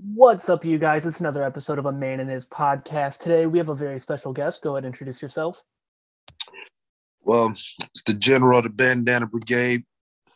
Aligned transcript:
What's 0.00 0.48
up, 0.48 0.64
you 0.64 0.78
guys? 0.78 1.06
It's 1.06 1.18
another 1.18 1.42
episode 1.42 1.76
of 1.80 1.86
A 1.86 1.90
Man 1.90 2.20
and 2.20 2.30
His 2.30 2.46
podcast. 2.46 3.18
Today 3.18 3.46
we 3.46 3.58
have 3.58 3.68
a 3.68 3.74
very 3.74 3.98
special 3.98 4.32
guest. 4.32 4.62
Go 4.62 4.76
ahead 4.76 4.84
and 4.84 4.94
introduce 4.94 5.20
yourself. 5.20 5.64
Well, 7.22 7.52
it's 7.80 8.04
the 8.04 8.14
general 8.14 8.58
of 8.58 8.62
the 8.62 8.70
Bandana 8.70 9.26
Brigade, 9.26 9.84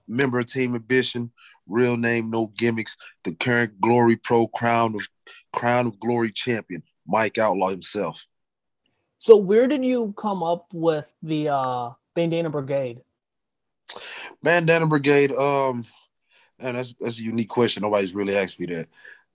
member 0.08 0.40
of 0.40 0.46
Team 0.46 0.74
Ambition, 0.74 1.30
real 1.68 1.96
name, 1.96 2.28
no 2.28 2.48
gimmicks, 2.58 2.96
the 3.22 3.36
current 3.36 3.80
Glory 3.80 4.16
Pro 4.16 4.48
Crown 4.48 4.96
of 4.96 5.06
Crown 5.52 5.86
of 5.86 6.00
Glory 6.00 6.32
champion, 6.32 6.82
Mike 7.06 7.38
Outlaw 7.38 7.68
himself. 7.68 8.26
So, 9.20 9.36
where 9.36 9.68
did 9.68 9.84
you 9.84 10.12
come 10.16 10.42
up 10.42 10.66
with 10.72 11.08
the 11.22 11.50
uh, 11.50 11.90
Bandana 12.16 12.50
Brigade? 12.50 13.02
Bandana 14.42 14.88
Brigade, 14.88 15.30
um, 15.30 15.86
and 16.58 16.76
that's 16.76 16.94
that's 16.94 17.20
a 17.20 17.22
unique 17.22 17.48
question. 17.48 17.82
Nobody's 17.82 18.12
really 18.12 18.36
asked 18.36 18.58
me 18.58 18.66
that. 18.66 18.88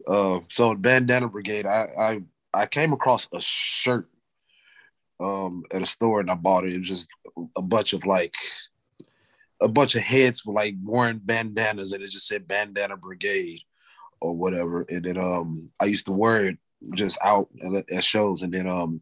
Uh, 0.08 0.40
so 0.50 0.74
Bandana 0.74 1.28
Brigade, 1.28 1.66
I 1.66 1.88
I 2.00 2.22
I 2.54 2.66
came 2.66 2.94
across 2.94 3.28
a 3.34 3.42
shirt 3.42 4.10
um 5.20 5.64
at 5.74 5.82
a 5.82 5.86
store 5.86 6.20
and 6.20 6.32
I 6.32 6.36
bought 6.36 6.66
it. 6.66 6.74
It 6.74 6.80
was 6.80 6.88
just 6.88 7.08
a 7.58 7.62
bunch 7.62 7.94
of 7.94 8.06
like 8.06 8.36
a 9.62 9.68
bunch 9.68 9.96
of 9.96 10.04
heads 10.04 10.46
with 10.46 10.56
like 10.56 10.76
wearing 10.84 11.20
bandanas 11.20 11.92
and 11.92 12.04
it 12.04 12.12
just 12.12 12.28
said 12.28 12.48
Bandana 12.48 12.96
Brigade 12.96 13.62
or 14.22 14.36
whatever. 14.36 14.86
And 14.90 15.04
then 15.04 15.18
um 15.18 15.68
I 15.80 15.86
used 15.86 16.06
to 16.06 16.12
wear 16.12 16.46
it 16.46 16.58
just 16.94 17.18
out 17.24 17.50
at 17.92 18.04
shows. 18.04 18.44
And 18.44 18.54
then 18.54 18.68
um 18.68 19.02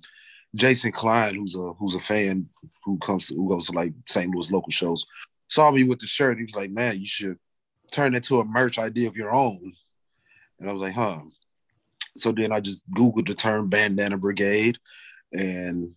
Jason 0.56 0.92
Klein, 0.92 1.36
who's 1.36 1.56
a 1.56 1.73
who's 1.73 1.95
a 1.95 2.00
fan 2.00 2.50
who 2.84 2.98
comes 3.00 3.28
to, 3.28 3.36
who 3.36 3.50
goes 3.50 3.67
to 3.67 3.73
like 3.73 3.94
St. 4.08 4.34
Louis 4.34 4.52
local 4.52 4.72
shows, 4.72 5.06
saw 5.50 5.70
me 5.72 5.84
with 5.84 6.00
the 6.00 6.08
shirt. 6.08 6.38
He 6.38 6.44
was 6.44 6.56
like, 6.56 6.72
"Man, 6.72 7.00
you 7.00 7.06
should 7.06 7.38
turn 7.92 8.16
it 8.16 8.23
to 8.26 8.40
a 8.40 8.45
merch 8.45 8.80
idea 8.80 9.09
of 9.09 9.17
your 9.17 9.34
own." 9.34 9.73
And 10.59 10.70
I 10.70 10.73
was 10.73 10.82
like, 10.82 10.94
"Huh." 10.94 11.20
So 12.18 12.32
then 12.32 12.52
I 12.52 12.59
just 12.59 12.90
googled 12.91 13.27
the 13.27 13.34
term 13.34 13.70
Bandana 13.70 14.17
Brigade, 14.17 14.78
and 15.34 15.92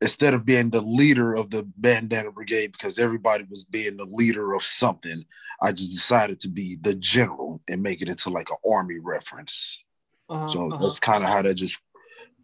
instead 0.00 0.34
of 0.34 0.44
being 0.44 0.70
the 0.70 0.82
leader 0.82 1.34
of 1.34 1.50
the 1.50 1.66
Bandana 1.76 2.30
Brigade, 2.30 2.72
because 2.72 2.98
everybody 2.98 3.44
was 3.48 3.64
being 3.64 3.96
the 3.96 4.04
leader 4.04 4.54
of 4.54 4.62
something, 4.62 5.24
I 5.62 5.72
just 5.72 5.92
decided 5.92 6.40
to 6.40 6.48
be 6.48 6.78
the 6.80 6.94
general 6.94 7.62
and 7.68 7.82
make 7.82 8.02
it 8.02 8.08
into 8.08 8.30
like 8.30 8.48
an 8.50 8.72
army 8.72 8.98
reference. 9.02 9.84
Uh-huh, 10.28 10.48
so 10.48 10.72
uh-huh. 10.72 10.82
that's 10.82 11.00
kind 11.00 11.24
of 11.24 11.30
how 11.30 11.42
that 11.42 11.54
just 11.54 11.78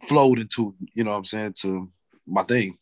flowed 0.07 0.39
into, 0.39 0.75
you 0.93 1.03
know 1.03 1.11
what 1.11 1.17
I'm 1.17 1.25
saying, 1.25 1.53
to 1.59 1.89
my 2.25 2.43
thing. 2.43 2.77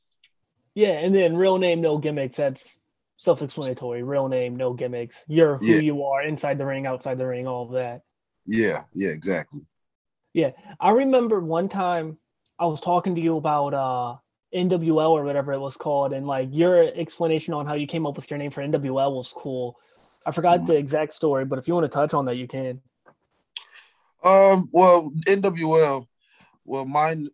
Yeah, 0.74 0.94
and 0.94 1.14
then 1.14 1.36
real 1.36 1.58
name, 1.58 1.82
no 1.82 1.98
gimmicks. 1.98 2.38
That's 2.38 2.78
self-explanatory. 3.18 4.04
Real 4.04 4.30
name, 4.30 4.56
no 4.56 4.74
gimmicks. 4.74 5.26
You're 5.28 5.58
who 5.58 5.66
yeah. 5.66 5.82
you 5.82 6.04
are 6.06 6.24
inside 6.24 6.58
the 6.58 6.66
ring, 6.66 6.86
outside 6.86 7.18
the 7.18 7.28
ring, 7.28 7.46
all 7.46 7.66
of 7.66 7.74
that. 7.74 8.04
Yeah, 8.46 8.84
yeah, 8.94 9.10
exactly. 9.10 9.62
Yeah. 10.34 10.52
I 10.80 10.92
remember 10.92 11.40
one 11.40 11.70
time 11.70 12.18
I 12.60 12.66
was 12.66 12.82
talking 12.82 13.16
to 13.16 13.22
you 13.22 13.38
about 13.38 13.74
uh 13.74 14.18
NWL 14.54 15.10
or 15.12 15.24
whatever 15.24 15.54
it 15.54 15.60
was 15.60 15.78
called, 15.78 16.14
and 16.14 16.28
like 16.28 16.50
your 16.52 16.84
explanation 16.84 17.54
on 17.54 17.66
how 17.66 17.74
you 17.74 17.88
came 17.88 18.06
up 18.06 18.16
with 18.16 18.30
your 18.30 18.38
name 18.38 18.52
for 18.52 18.62
NWL 18.62 19.16
was 19.16 19.34
cool. 19.36 19.78
I 20.26 20.32
forgot 20.32 20.60
mm-hmm. 20.60 20.68
the 20.68 20.76
exact 20.76 21.14
story, 21.14 21.46
but 21.46 21.58
if 21.58 21.68
you 21.68 21.74
want 21.74 21.86
to 21.86 21.90
touch 21.90 22.14
on 22.14 22.26
that, 22.26 22.36
you 22.36 22.48
can. 22.48 22.82
Um. 24.24 24.70
Well, 24.72 25.12
NWL. 25.28 26.08
Well, 26.66 26.86
mine. 26.86 27.30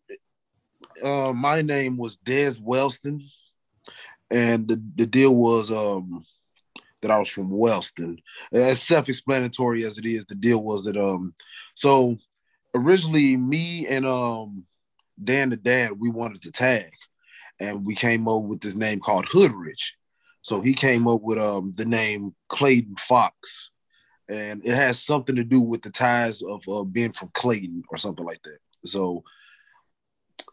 Uh, 1.04 1.34
my 1.34 1.62
name 1.62 1.98
was 1.98 2.18
Des 2.18 2.54
Wellston, 2.62 3.22
and 4.32 4.68
the, 4.68 4.82
the 4.96 5.06
deal 5.06 5.36
was 5.36 5.72
um 5.72 6.26
that 7.02 7.12
I 7.12 7.20
was 7.20 7.30
from 7.30 7.50
Wellston. 7.50 8.18
As 8.52 8.82
self-explanatory 8.82 9.84
as 9.86 9.98
it 9.98 10.06
is, 10.06 10.26
the 10.26 10.36
deal 10.36 10.62
was 10.62 10.84
that 10.86 10.98
um 10.98 11.34
so 11.76 12.18
originally 12.76 13.38
me 13.38 13.88
and 13.88 14.06
um 14.06 14.66
Dan 15.24 15.50
the 15.50 15.58
Dad 15.58 15.92
we 16.00 16.10
wanted 16.10 16.42
to 16.44 16.52
tag, 16.52 16.92
and 17.60 17.86
we 17.86 17.96
came 17.96 18.28
up 18.28 18.44
with 18.44 18.62
this 18.62 18.76
name 18.76 19.00
called 19.00 19.26
Hoodrich. 19.26 19.94
So 20.42 20.62
he 20.62 20.74
came 20.74 21.08
up 21.08 21.22
with 21.24 21.40
um, 21.40 21.74
the 21.76 21.86
name 21.86 22.34
Clayton 22.48 22.96
Fox, 22.98 23.72
and 24.30 24.66
it 24.66 24.76
has 24.76 25.04
something 25.04 25.36
to 25.36 25.44
do 25.44 25.60
with 25.60 25.82
the 25.82 25.90
ties 25.90 26.42
of 26.42 26.62
uh, 26.70 26.84
being 26.84 27.12
from 27.12 27.32
Clayton 27.34 27.84
or 27.90 27.98
something 27.98 28.26
like 28.26 28.42
that. 28.44 28.60
So 28.86 29.24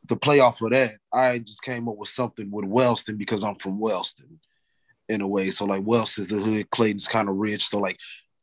the 0.09 0.17
playoff 0.17 0.57
for 0.57 0.71
that, 0.71 0.93
I 1.13 1.39
just 1.39 1.63
came 1.63 1.89
up 1.89 1.97
with 1.97 2.09
something 2.09 2.51
with 2.51 2.65
Wellston 2.65 3.17
because 3.17 3.45
I'm 3.45 3.57
from 3.57 3.79
Wellston 3.79 4.41
in 5.09 5.21
a 5.21 5.29
way. 5.29 5.51
So 5.51 5.65
like 5.65 5.83
Wellston's 5.85 6.29
the 6.29 6.37
hood, 6.37 6.71
Clayton's 6.71 7.09
kind 7.09 7.29
of 7.29 7.37
rich. 7.37 7.67
So 7.67 7.79
like 7.79 7.99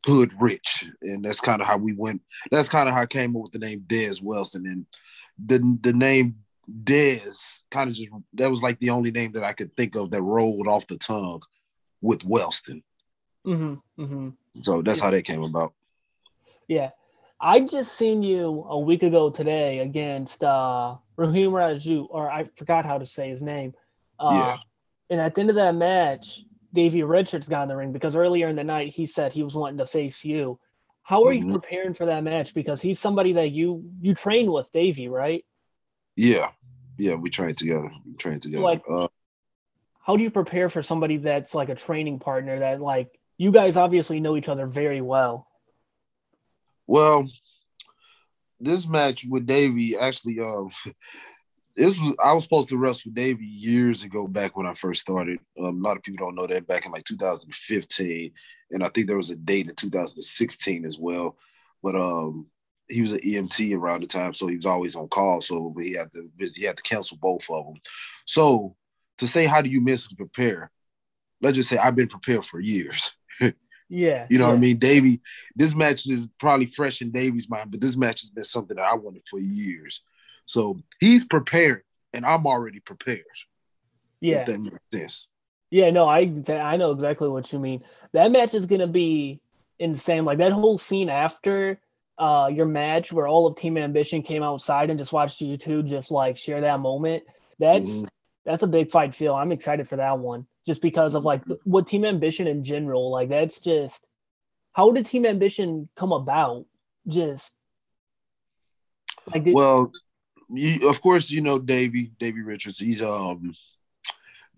hood 0.06 0.32
rich. 0.40 0.90
And 1.02 1.24
that's 1.24 1.42
kind 1.42 1.62
of 1.62 1.68
how 1.68 1.78
we 1.78 1.94
went. 1.94 2.22
That's 2.52 2.70
kind 2.70 2.88
of 2.88 2.96
how 2.96 3.02
I 3.02 3.06
came 3.06 3.36
up 3.36 3.44
with 3.44 3.52
the 3.52 3.60
name 3.60 3.86
Dez 3.88 4.22
Wellston. 4.22 4.66
And 4.68 4.86
the 5.44 5.78
the 5.82 5.94
name 5.94 6.38
Dez 6.84 7.64
kind 7.72 7.90
of 7.90 7.96
just 7.96 8.10
that 8.34 8.50
was 8.50 8.62
like 8.62 8.80
the 8.80 8.92
only 8.92 9.12
name 9.12 9.32
that 9.34 9.44
I 9.44 9.54
could 9.54 9.76
think 9.76 9.96
of 9.96 10.12
that 10.12 10.22
rolled 10.22 10.68
off 10.68 10.88
the 10.88 10.98
tongue 10.98 11.42
with 12.02 12.24
Wellston. 12.24 12.84
Mm-hmm, 13.46 14.04
mm-hmm. 14.04 14.30
So 14.62 14.82
that's 14.82 15.00
yeah. 15.00 15.06
how 15.06 15.12
that 15.12 15.24
came 15.24 15.44
about. 15.44 15.74
Yeah. 16.68 16.92
I 17.44 17.62
just 17.62 17.98
seen 17.98 18.22
you 18.22 18.66
a 18.70 18.78
week 18.78 19.02
ago 19.02 19.32
today 19.32 19.80
against 19.80 20.44
uh 20.44 20.98
Raheem 21.18 21.52
Raju, 21.52 22.08
or 22.10 22.30
I 22.30 22.50
forgot 22.56 22.86
how 22.86 22.98
to 22.98 23.06
say 23.06 23.30
his 23.30 23.42
name. 23.42 23.74
Uh, 24.20 24.30
yeah. 24.32 24.58
And 25.10 25.20
at 25.20 25.36
the 25.36 25.42
end 25.42 25.50
of 25.50 25.56
that 25.58 25.76
match, 25.76 26.46
Davey 26.74 27.04
Richards 27.04 27.48
got 27.48 27.64
in 27.64 27.70
the 27.70 27.76
ring 27.76 27.92
because 27.92 28.16
earlier 28.16 28.48
in 28.48 28.56
the 28.56 28.64
night 28.64 28.94
he 28.94 29.06
said 29.06 29.32
he 29.32 29.44
was 29.44 29.56
wanting 29.56 29.78
to 29.78 29.86
face 29.86 30.24
you. 30.24 30.60
How 31.04 31.26
are 31.26 31.34
mm-hmm. 31.34 31.50
you 31.50 31.54
preparing 31.54 31.94
for 31.94 32.06
that 32.06 32.24
match? 32.24 32.54
Because 32.54 32.82
he's 32.82 33.00
somebody 33.00 33.34
that 33.34 33.52
you 33.52 33.92
you 34.02 34.14
train 34.14 34.52
with, 34.52 34.72
Davey, 34.72 35.10
right? 35.10 35.44
Yeah, 36.16 36.50
yeah, 36.98 37.16
we 37.16 37.30
train 37.30 37.56
together. 37.56 37.90
We 38.06 38.14
train 38.14 38.40
together. 38.40 38.64
Like, 38.64 38.84
uh, 38.88 39.08
how 40.06 40.18
do 40.18 40.24
you 40.24 40.32
prepare 40.32 40.70
for 40.70 40.84
somebody 40.84 41.18
that's 41.18 41.56
like 41.56 41.70
a 41.70 41.76
training 41.76 42.20
partner 42.20 42.60
that 42.60 42.82
like 42.82 43.20
you 43.38 43.52
guys 43.52 43.78
obviously 43.78 44.20
know 44.20 44.38
each 44.38 44.50
other 44.50 44.68
very 44.68 45.02
well? 45.02 45.48
Well, 46.88 47.28
this 48.60 48.88
match 48.88 49.26
with 49.28 49.46
Davey 49.46 49.98
actually, 49.98 50.40
um, 50.40 50.70
this 51.76 52.00
was 52.00 52.16
I 52.24 52.34
was 52.34 52.44
supposed 52.44 52.70
to 52.70 52.78
wrestle 52.78 53.12
Davey 53.12 53.46
years 53.46 54.04
ago, 54.04 54.28
back 54.28 54.56
when 54.56 54.66
I 54.66 54.74
first 54.74 55.02
started. 55.02 55.40
Um, 55.60 55.84
a 55.84 55.88
lot 55.88 55.98
of 55.98 56.04
people 56.04 56.26
don't 56.26 56.36
know 56.36 56.48
that 56.48 56.68
back 56.68 56.86
in 56.86 56.92
like 56.92 57.04
2015, 57.04 58.32
and 58.72 58.84
I 58.84 58.90
think 58.90 59.08
there 59.08 59.18
was 59.18 59.30
a 59.30 59.36
date 59.36 59.70
in 59.70 59.76
2016 59.76 60.86
as 60.86 60.98
well. 60.98 61.38
But 61.84 61.96
um, 61.96 62.48
he 62.90 63.02
was 63.02 63.14
an 63.14 63.20
EMT 63.20 63.76
around 63.76 64.04
the 64.04 64.08
time, 64.08 64.34
so 64.34 64.48
he 64.48 64.56
was 64.56 64.66
always 64.66 64.96
on 64.96 65.08
call. 65.08 65.42
So 65.42 65.74
he 65.80 65.94
had 65.94 66.12
to 66.14 66.30
he 66.56 66.66
had 66.66 66.78
to 66.78 66.84
cancel 66.84 67.18
both 67.18 67.50
of 67.50 67.66
them. 67.66 67.76
So 68.26 68.76
to 69.20 69.28
say 69.28 69.46
how 69.46 69.62
do 69.62 69.70
you 69.70 69.82
mentally 69.82 70.16
prepare? 70.16 70.72
Let's 71.42 71.56
just 71.56 71.70
say 71.70 71.78
I've 71.78 71.96
been 71.96 72.10
prepared 72.10 72.46
for 72.46 72.60
years. 72.60 73.14
yeah, 73.90 74.28
you 74.30 74.38
know 74.38 74.46
yeah. 74.46 74.52
what 74.52 74.58
I 74.58 74.60
mean. 74.60 74.78
Davey, 74.78 75.22
this 75.56 75.74
match 75.74 76.08
is 76.08 76.28
probably 76.40 76.66
fresh 76.66 77.02
in 77.02 77.12
Davey's 77.12 77.50
mind, 77.50 77.72
but 77.72 77.82
this 77.82 77.98
match 77.98 78.22
has 78.22 78.30
been 78.30 78.44
something 78.44 78.78
that 78.78 78.86
I 78.86 78.96
wanted 78.96 79.24
for 79.30 79.40
years. 79.40 80.02
So 80.46 80.82
he's 81.00 81.24
prepared, 81.24 81.84
and 82.14 82.26
I'm 82.26 82.46
already 82.46 82.80
prepared. 82.80 83.22
Yeah, 84.20 84.44
that 84.44 84.60
makes 84.60 84.78
sense. 84.94 85.28
Yeah, 85.70 85.90
no, 85.90 86.06
I 86.06 86.32
I 86.50 86.78
know 86.78 86.92
exactly 86.92 87.30
what 87.30 87.52
you 87.52 87.60
mean. 87.60 87.84
That 88.14 88.32
match 88.32 88.54
is 88.54 88.66
gonna 88.66 88.88
be 88.88 89.40
insane. 89.80 90.26
Like 90.26 90.38
that 90.40 90.52
whole 90.52 90.78
scene 90.78 91.10
after 91.10 91.80
uh, 92.18 92.50
your 92.54 92.68
match 92.68 93.12
where 93.12 93.28
all 93.28 93.48
of 93.48 93.56
Team 93.56 93.78
Ambition 93.78 94.22
came 94.22 94.44
outside 94.44 94.90
and 94.90 95.00
just 95.00 95.14
watched 95.14 95.42
you 95.42 95.58
two 95.58 95.82
just 95.82 96.12
like 96.12 96.38
share 96.38 96.62
that 96.62 96.80
moment. 96.80 97.24
That's 97.58 97.90
mm-hmm. 97.90 98.06
that's 98.46 98.64
a 98.64 98.68
big 98.68 98.92
fight 98.92 99.16
feel. 99.16 99.34
I'm 99.34 99.52
excited 99.52 99.88
for 99.88 99.96
that 99.96 100.20
one 100.20 100.46
just 100.66 100.82
because 100.82 101.16
of 101.16 101.26
like 101.26 101.42
what 101.64 101.88
Team 101.88 102.06
Ambition 102.06 102.48
in 102.48 102.64
general. 102.64 103.10
Like 103.10 103.30
that's 103.30 103.60
just 103.60 104.06
how 104.74 104.92
did 104.92 105.06
Team 105.06 105.26
Ambition 105.26 105.90
come 105.96 106.12
about? 106.12 106.66
Just 107.08 107.54
like 109.34 109.44
did, 109.44 109.56
well, 109.56 109.92
you, 110.54 110.90
of 110.90 111.02
course 111.02 111.30
you 111.32 111.42
know 111.42 111.60
Davey 111.60 112.12
Davey 112.20 112.42
Richards. 112.42 112.80
He's 112.80 113.02
um 113.02 113.54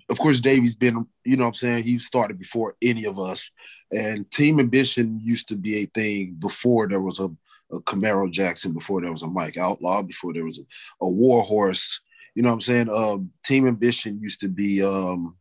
of 0.10 0.20
course, 0.20 0.42
Davey's 0.42 0.76
been, 0.76 1.08
you 1.24 1.38
know 1.38 1.48
I'm 1.48 1.54
saying? 1.54 1.84
He 1.84 1.98
started 2.00 2.38
before 2.38 2.76
any 2.82 3.06
of 3.06 3.20
us. 3.20 3.50
And 3.92 4.30
Team 4.32 4.60
Ambition 4.60 5.20
used 5.24 5.48
to 5.50 5.56
be 5.56 5.78
a 5.78 5.86
thing 5.88 6.36
before 6.40 6.88
there 6.88 7.02
was 7.02 7.20
a, 7.20 7.30
a 7.72 7.80
Camaro 7.82 8.30
Jackson, 8.32 8.74
before 8.74 9.02
there 9.02 9.12
was 9.12 9.24
a 9.24 9.28
Mike 9.28 9.58
Outlaw, 9.58 10.02
before 10.02 10.34
there 10.34 10.46
was 10.46 10.60
a, 10.60 10.64
a 11.06 11.10
War 11.10 11.44
Horse. 11.44 12.02
You 12.36 12.44
know 12.44 12.50
what 12.50 12.56
I'm 12.56 12.62
saying? 12.62 12.90
Um, 12.90 13.32
Team 13.44 13.68
Ambition 13.68 14.20
used 14.22 14.42
to 14.42 14.50
be 14.50 14.84
um, 14.84 15.36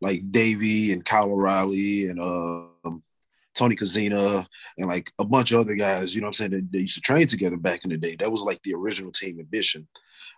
like 0.00 0.30
Davey 0.30 0.92
and 0.92 1.04
Kyle 1.04 1.30
O'Reilly 1.30 2.08
and 2.08 2.20
um, 2.20 3.02
Tony 3.54 3.76
Kozina 3.76 4.46
and 4.78 4.88
like 4.88 5.12
a 5.18 5.24
bunch 5.24 5.52
of 5.52 5.60
other 5.60 5.74
guys, 5.74 6.14
you 6.14 6.20
know 6.20 6.26
what 6.26 6.40
I'm 6.40 6.50
saying? 6.50 6.68
They, 6.70 6.80
used 6.80 6.94
to 6.94 7.00
train 7.00 7.26
together 7.26 7.56
back 7.56 7.84
in 7.84 7.90
the 7.90 7.96
day. 7.96 8.16
That 8.18 8.32
was 8.32 8.42
like 8.42 8.62
the 8.62 8.74
original 8.74 9.12
Team 9.12 9.38
Ambition. 9.38 9.86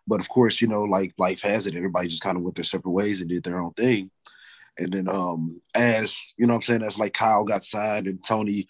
But 0.06 0.20
of 0.20 0.28
course, 0.28 0.60
you 0.60 0.68
know, 0.68 0.82
like 0.82 1.14
life 1.18 1.42
has 1.42 1.66
it, 1.66 1.76
everybody 1.76 2.08
just 2.08 2.22
kind 2.22 2.36
of 2.36 2.42
went 2.42 2.56
their 2.56 2.64
separate 2.64 2.90
ways 2.90 3.20
and 3.20 3.30
did 3.30 3.42
their 3.42 3.60
own 3.60 3.72
thing. 3.74 4.10
And 4.78 4.92
then 4.92 5.08
um 5.08 5.60
as 5.74 6.34
you 6.36 6.46
know 6.46 6.54
I'm 6.54 6.62
saying, 6.62 6.82
as 6.82 6.98
like 6.98 7.14
Kyle 7.14 7.44
got 7.44 7.64
signed 7.64 8.06
and 8.06 8.24
Tony 8.24 8.66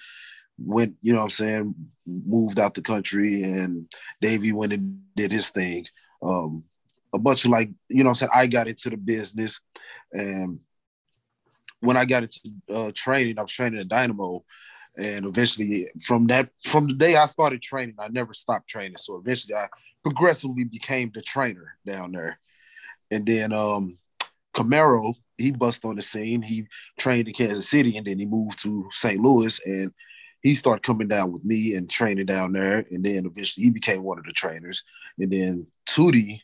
went, 0.58 0.94
you 1.02 1.12
know 1.12 1.22
I'm 1.22 1.30
saying, 1.30 1.74
moved 2.06 2.60
out 2.60 2.74
the 2.74 2.82
country, 2.82 3.42
and 3.42 3.90
Davey 4.20 4.52
went 4.52 4.72
and 4.72 5.00
did 5.16 5.32
his 5.32 5.48
thing. 5.50 5.86
Um, 6.22 6.64
a 7.14 7.18
bunch 7.18 7.44
of 7.44 7.50
like, 7.50 7.70
you 7.88 8.02
know, 8.02 8.10
I'm 8.10 8.14
saying 8.14 8.30
I 8.34 8.46
got 8.46 8.68
into 8.68 8.90
the 8.90 8.96
business, 8.96 9.60
and 10.12 10.60
when 11.84 11.96
I 11.96 12.04
got 12.04 12.24
into 12.24 12.40
uh, 12.72 12.90
training, 12.94 13.38
I 13.38 13.42
was 13.42 13.52
training 13.52 13.80
at 13.80 13.88
Dynamo, 13.88 14.44
and 14.96 15.26
eventually 15.26 15.86
from 16.02 16.26
that 16.28 16.50
from 16.64 16.86
the 16.88 16.94
day 16.94 17.16
I 17.16 17.26
started 17.26 17.62
training, 17.62 17.96
I 17.98 18.08
never 18.08 18.32
stopped 18.32 18.68
training. 18.68 18.96
So 18.98 19.16
eventually, 19.16 19.54
I 19.54 19.66
progressively 20.02 20.64
became 20.64 21.10
the 21.14 21.22
trainer 21.22 21.76
down 21.86 22.12
there, 22.12 22.38
and 23.10 23.26
then 23.26 23.52
um, 23.52 23.98
Camaro 24.54 25.14
he 25.38 25.50
bust 25.50 25.84
on 25.84 25.96
the 25.96 26.02
scene. 26.02 26.42
He 26.42 26.66
trained 26.98 27.28
in 27.28 27.34
Kansas 27.34 27.68
City, 27.68 27.96
and 27.96 28.06
then 28.06 28.18
he 28.18 28.26
moved 28.26 28.60
to 28.60 28.88
St. 28.92 29.20
Louis, 29.20 29.60
and 29.66 29.92
he 30.42 30.54
started 30.54 30.82
coming 30.82 31.08
down 31.08 31.32
with 31.32 31.44
me 31.44 31.74
and 31.74 31.88
training 31.88 32.26
down 32.26 32.52
there. 32.52 32.84
And 32.90 33.04
then 33.04 33.26
eventually, 33.26 33.64
he 33.64 33.70
became 33.70 34.02
one 34.02 34.18
of 34.18 34.24
the 34.24 34.32
trainers. 34.32 34.84
And 35.18 35.32
then 35.32 35.66
Tootie 35.88 36.40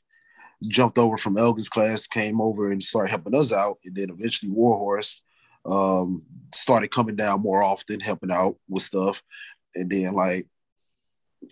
jumped 0.69 0.99
over 0.99 1.17
from 1.17 1.39
Elgin's 1.39 1.69
class, 1.69 2.07
came 2.07 2.41
over 2.41 2.71
and 2.71 2.83
started 2.83 3.11
helping 3.11 3.39
us 3.39 3.53
out. 3.53 3.79
And 3.85 3.95
then 3.95 4.11
eventually, 4.11 4.51
Warhorse 4.51 5.23
um, 5.69 6.25
started 6.55 6.91
coming 6.91 7.17
down 7.17 7.43
more 7.43 7.63
often, 7.63 8.01
helping 8.01 8.31
out 8.31 8.57
with 8.69 8.83
stuff. 8.83 9.23
And 9.75 9.91
then, 9.91 10.13
like, 10.13 10.47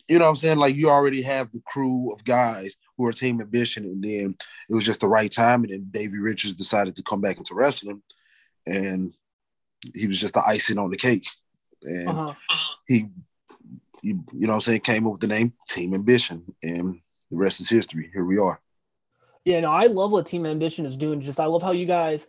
you 0.08 0.18
know 0.18 0.24
what 0.24 0.30
I'm 0.30 0.36
saying? 0.36 0.58
Like, 0.58 0.74
you 0.74 0.90
already 0.90 1.22
have 1.22 1.50
the 1.52 1.62
crew 1.66 2.12
of 2.12 2.24
guys 2.24 2.76
who 2.96 3.06
are 3.06 3.12
Team 3.12 3.40
Ambition. 3.40 3.84
And 3.84 4.02
then 4.02 4.36
it 4.68 4.74
was 4.74 4.84
just 4.84 5.00
the 5.00 5.08
right 5.08 5.30
time. 5.30 5.64
And 5.64 5.72
then 5.72 5.88
Davey 5.90 6.18
Richards 6.18 6.54
decided 6.54 6.96
to 6.96 7.02
come 7.02 7.20
back 7.20 7.38
into 7.38 7.54
wrestling. 7.54 8.02
And 8.66 9.14
he 9.94 10.06
was 10.06 10.20
just 10.20 10.34
the 10.34 10.42
icing 10.46 10.78
on 10.78 10.90
the 10.90 10.96
cake. 10.96 11.26
And 11.82 12.08
uh-huh. 12.08 12.34
he, 12.86 13.06
you, 14.02 14.24
you 14.32 14.46
know 14.46 14.48
what 14.48 14.54
I'm 14.54 14.60
saying, 14.60 14.80
came 14.80 15.06
up 15.06 15.12
with 15.12 15.20
the 15.20 15.28
name 15.28 15.54
Team 15.68 15.94
Ambition. 15.94 16.44
And 16.62 17.00
the 17.30 17.36
rest 17.36 17.60
is 17.60 17.70
history. 17.70 18.10
Here 18.12 18.24
we 18.24 18.38
are. 18.38 18.60
Yeah, 19.44 19.60
no, 19.60 19.70
I 19.70 19.86
love 19.86 20.10
what 20.10 20.26
Team 20.26 20.44
Ambition 20.44 20.84
is 20.84 20.96
doing. 20.96 21.20
Just 21.22 21.40
I 21.40 21.46
love 21.46 21.62
how 21.62 21.72
you 21.72 21.86
guys 21.86 22.26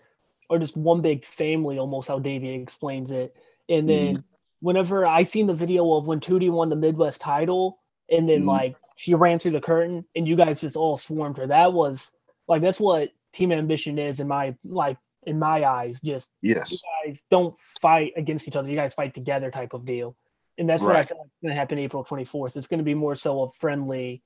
are 0.50 0.60
just 0.60 0.76
one 0.76 1.02
big 1.02 1.24
family, 1.24 1.78
almost 1.78 2.08
how 2.08 2.20
Davey 2.20 2.50
explains 2.50 3.12
it. 3.12 3.36
And 3.68 3.88
then 3.88 4.16
mm-hmm. 4.16 4.22
whenever 4.62 5.06
I 5.06 5.24
seen 5.24 5.48
the 5.48 5.54
video 5.54 5.94
of 5.94 6.08
when 6.08 6.20
Tootie 6.20 6.52
won 6.52 6.70
the 6.70 6.76
Midwest 6.76 7.22
title, 7.22 7.80
and 8.10 8.28
then 8.28 8.40
mm-hmm. 8.40 8.50
like 8.50 8.76
she 8.96 9.14
ran 9.14 9.40
through 9.40 9.52
the 9.52 9.62
curtain, 9.62 10.06
and 10.16 10.28
you 10.28 10.36
guys 10.36 10.62
just 10.62 10.76
all 10.76 10.98
swarmed 10.98 11.38
her. 11.38 11.48
That 11.48 11.74
was 11.74 12.12
like 12.48 12.62
that's 12.62 12.80
what 12.80 13.10
Team 13.34 13.52
Ambition 13.52 14.00
is 14.00 14.20
in 14.20 14.28
my 14.28 14.56
like 14.66 14.98
in 15.24 15.38
my 15.38 15.64
eyes. 15.64 16.02
Just 16.02 16.30
yes, 16.42 16.72
you 16.72 16.78
guys 17.06 17.24
don't 17.30 17.56
fight 17.82 18.14
against 18.18 18.48
each 18.48 18.56
other. 18.56 18.70
You 18.70 18.76
guys 18.76 18.94
fight 18.94 19.14
together, 19.14 19.52
type 19.52 19.74
of 19.74 19.86
deal. 19.86 20.16
And 20.58 20.70
that's 20.70 20.84
right. 20.84 20.88
what 20.88 20.98
I 20.98 21.04
feel 21.04 21.18
like 21.18 21.28
is 21.28 21.42
going 21.42 21.54
to 21.54 21.60
happen 21.60 21.80
April 21.80 22.04
24th. 22.04 22.58
It's 22.58 22.68
going 22.68 22.80
to 22.80 22.84
be 22.84 22.94
more 22.94 23.16
so 23.16 23.44
a 23.44 23.52
friendly 23.54 24.22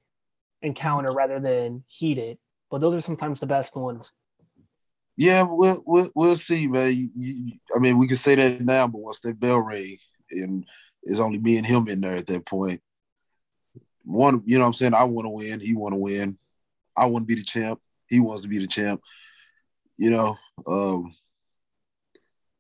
encounter 0.64 1.12
rather 1.12 1.40
than 1.40 1.84
heated. 1.88 2.40
But 2.72 2.82
those 2.82 2.96
are 2.96 3.02
sometimes 3.02 3.40
the 3.40 3.46
best 3.46 3.76
ones. 3.76 4.12
Yeah, 5.16 5.44
we'll 5.44 5.84
we'll, 5.86 6.10
we'll 6.16 6.36
see, 6.36 6.68
man. 6.68 7.12
I 7.76 7.80
mean, 7.80 7.98
we 7.98 8.08
can 8.08 8.18
say 8.18 8.36
that 8.36 8.62
now, 8.62 8.88
but 8.88 9.02
once 9.02 9.20
that 9.22 9.40
bell 9.40 9.60
ring 9.60 9.98
and 10.32 10.66
it's 11.04 11.20
only 11.20 11.38
me 11.38 11.58
and 11.58 11.66
him 11.66 11.88
in 11.88 12.02
there 12.02 12.16
at 12.16 12.28
that 12.28 12.46
point. 12.46 12.82
One, 14.06 14.42
you 14.46 14.56
know 14.56 14.62
what 14.62 14.68
I'm 14.68 14.74
saying? 14.74 14.94
I 14.94 15.04
want 15.04 15.26
to 15.26 15.30
win. 15.30 15.60
He 15.60 15.76
want 15.76 15.94
to 15.94 15.98
win. 15.98 16.38
I 16.98 17.06
want 17.06 17.24
to 17.24 17.28
be 17.28 17.36
the 17.36 17.44
champ. 17.44 17.80
He 18.08 18.20
wants 18.20 18.44
to 18.44 18.50
be 18.50 18.60
the 18.60 18.68
champ. 18.68 19.02
You 19.98 20.10
know, 20.10 20.38
um, 20.68 21.16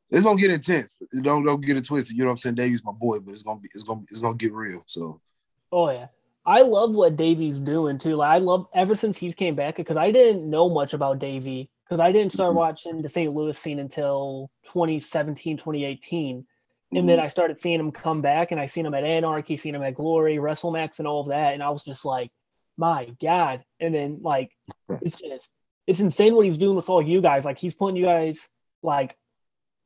it's 0.09 0.23
gonna 0.23 0.39
get 0.39 0.51
intense. 0.51 1.01
Don't 1.21 1.43
don't 1.43 1.61
get 1.61 1.77
it 1.77 1.85
twisted. 1.85 2.15
You 2.15 2.23
know 2.23 2.27
what 2.27 2.33
I'm 2.33 2.37
saying? 2.37 2.55
Davey's 2.55 2.83
my 2.83 2.91
boy, 2.91 3.19
but 3.19 3.31
it's 3.31 3.43
gonna 3.43 3.59
be 3.59 3.69
it's 3.73 3.83
gonna 3.83 4.01
it's 4.09 4.19
gonna 4.19 4.35
get 4.35 4.53
real. 4.53 4.83
So. 4.85 5.19
Oh 5.71 5.89
yeah. 5.89 6.07
I 6.45 6.61
love 6.61 6.91
what 6.91 7.15
Davey's 7.15 7.57
doing 7.57 7.97
too. 7.97 8.15
Like 8.15 8.35
I 8.35 8.37
love 8.37 8.67
ever 8.73 8.95
since 8.95 9.17
he's 9.17 9.33
came 9.33 9.55
back 9.55 9.77
because 9.77 9.97
I 9.97 10.11
didn't 10.11 10.49
know 10.49 10.69
much 10.69 10.93
about 10.93 11.19
Davey 11.19 11.69
because 11.93 12.03
I 12.03 12.11
didn't 12.11 12.31
start 12.31 12.49
mm-hmm. 12.49 12.57
watching 12.57 13.01
the 13.03 13.09
St. 13.09 13.31
Louis 13.31 13.55
scene 13.55 13.77
until 13.77 14.49
2017, 14.63 15.57
2018. 15.57 16.37
Mm-hmm. 16.37 16.97
And 16.97 17.07
then 17.07 17.17
mm-hmm. 17.17 17.25
I 17.25 17.27
started 17.27 17.59
seeing 17.59 17.79
him 17.79 17.91
come 17.91 18.19
back 18.19 18.49
and 18.49 18.59
I 18.59 18.65
seen 18.65 18.83
him 18.83 18.95
at 18.95 19.03
Anarchy, 19.03 19.57
seen 19.57 19.75
him 19.75 19.83
at 19.83 19.93
Glory, 19.93 20.37
WrestleMax, 20.37 20.97
and 20.97 21.07
all 21.07 21.21
of 21.21 21.27
that. 21.27 21.53
And 21.53 21.61
I 21.61 21.69
was 21.69 21.83
just 21.83 22.03
like, 22.03 22.31
my 22.77 23.11
God. 23.21 23.63
And 23.79 23.93
then 23.93 24.21
like 24.23 24.49
it's 24.89 25.17
just 25.17 25.51
it's 25.85 25.99
insane 25.99 26.33
what 26.33 26.47
he's 26.47 26.57
doing 26.57 26.75
with 26.75 26.89
all 26.89 26.99
you 26.99 27.21
guys. 27.21 27.45
Like 27.45 27.59
he's 27.59 27.75
putting 27.75 27.95
you 27.95 28.05
guys 28.05 28.49
like 28.81 29.15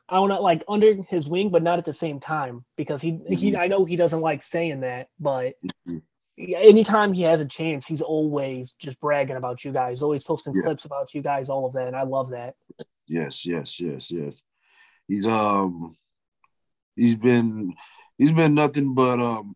I 0.07 0.15
don't 0.15 0.30
know, 0.30 0.42
like 0.42 0.63
under 0.69 1.04
his 1.09 1.27
wing, 1.27 1.50
but 1.50 1.62
not 1.62 1.77
at 1.77 1.83
the 1.83 1.92
same 1.92 2.21
time 2.21 2.63
because 2.77 3.01
he 3.01 3.12
mm-hmm. 3.12 3.33
he 3.33 3.57
I 3.57 3.68
know 3.68 3.83
he 3.83 3.98
doesn't 3.98 4.21
like 4.21 4.42
saying 4.42 4.80
that, 4.80 5.09
but 5.19 5.56
mm-hmm 5.65 5.98
anytime 6.38 7.13
he 7.13 7.24
has 7.24 7.42
a 7.42 7.45
chance, 7.45 7.88
he's 7.88 8.01
always 8.01 8.74
just 8.74 9.00
bragging 9.00 9.38
about 9.38 9.66
you 9.66 9.72
guys, 9.72 10.01
always 10.01 10.24
posting 10.24 10.54
yeah. 10.56 10.63
clips 10.63 10.86
about 10.86 11.13
you 11.13 11.22
guys, 11.22 11.50
all 11.50 11.66
of 11.66 11.74
that. 11.74 11.88
And 11.88 11.95
I 11.95 12.04
love 12.04 12.31
that. 12.31 12.56
Yes, 13.07 13.45
yes, 13.45 13.80
yes, 13.80 14.12
yes. 14.12 14.44
He's 15.07 15.25
um 15.25 15.95
he's 16.95 17.16
been 17.16 17.74
he's 18.18 18.34
been 18.34 18.54
nothing 18.54 18.94
but 18.94 19.19
um 19.19 19.56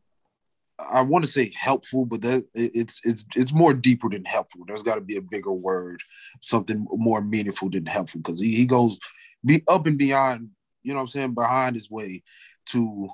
I 0.91 1.01
want 1.01 1.23
to 1.25 1.29
say 1.29 1.51
helpful, 1.55 2.05
but 2.05 2.21
that 2.21 2.43
it's 2.55 3.01
it's 3.03 3.25
it's 3.35 3.53
more 3.53 3.73
deeper 3.73 4.09
than 4.09 4.25
helpful. 4.25 4.61
There's 4.65 4.83
got 4.83 4.95
to 4.95 5.01
be 5.01 5.17
a 5.17 5.21
bigger 5.21 5.53
word, 5.53 6.01
something 6.41 6.87
more 6.89 7.21
meaningful 7.21 7.69
than 7.69 7.85
helpful, 7.85 8.19
because 8.21 8.39
he, 8.39 8.55
he 8.55 8.65
goes 8.65 8.97
be 9.45 9.61
up 9.67 9.85
and 9.85 9.97
beyond, 9.97 10.49
you 10.83 10.93
know 10.93 10.97
what 10.97 11.01
I'm 11.01 11.07
saying, 11.07 11.33
behind 11.33 11.75
his 11.75 11.91
way 11.91 12.23
to 12.67 13.09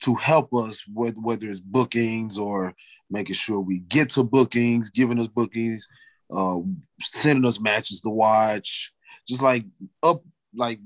to 0.00 0.14
help 0.14 0.54
us 0.54 0.84
with 0.86 1.16
whether 1.18 1.48
it's 1.48 1.60
bookings 1.60 2.38
or 2.38 2.74
making 3.10 3.34
sure 3.34 3.60
we 3.60 3.80
get 3.80 4.10
to 4.10 4.22
bookings, 4.22 4.90
giving 4.90 5.18
us 5.18 5.28
bookings, 5.28 5.88
uh, 6.32 6.58
sending 7.00 7.46
us 7.46 7.60
matches 7.60 8.00
to 8.02 8.10
watch, 8.10 8.92
just 9.26 9.42
like 9.42 9.64
up 10.02 10.22
like 10.54 10.80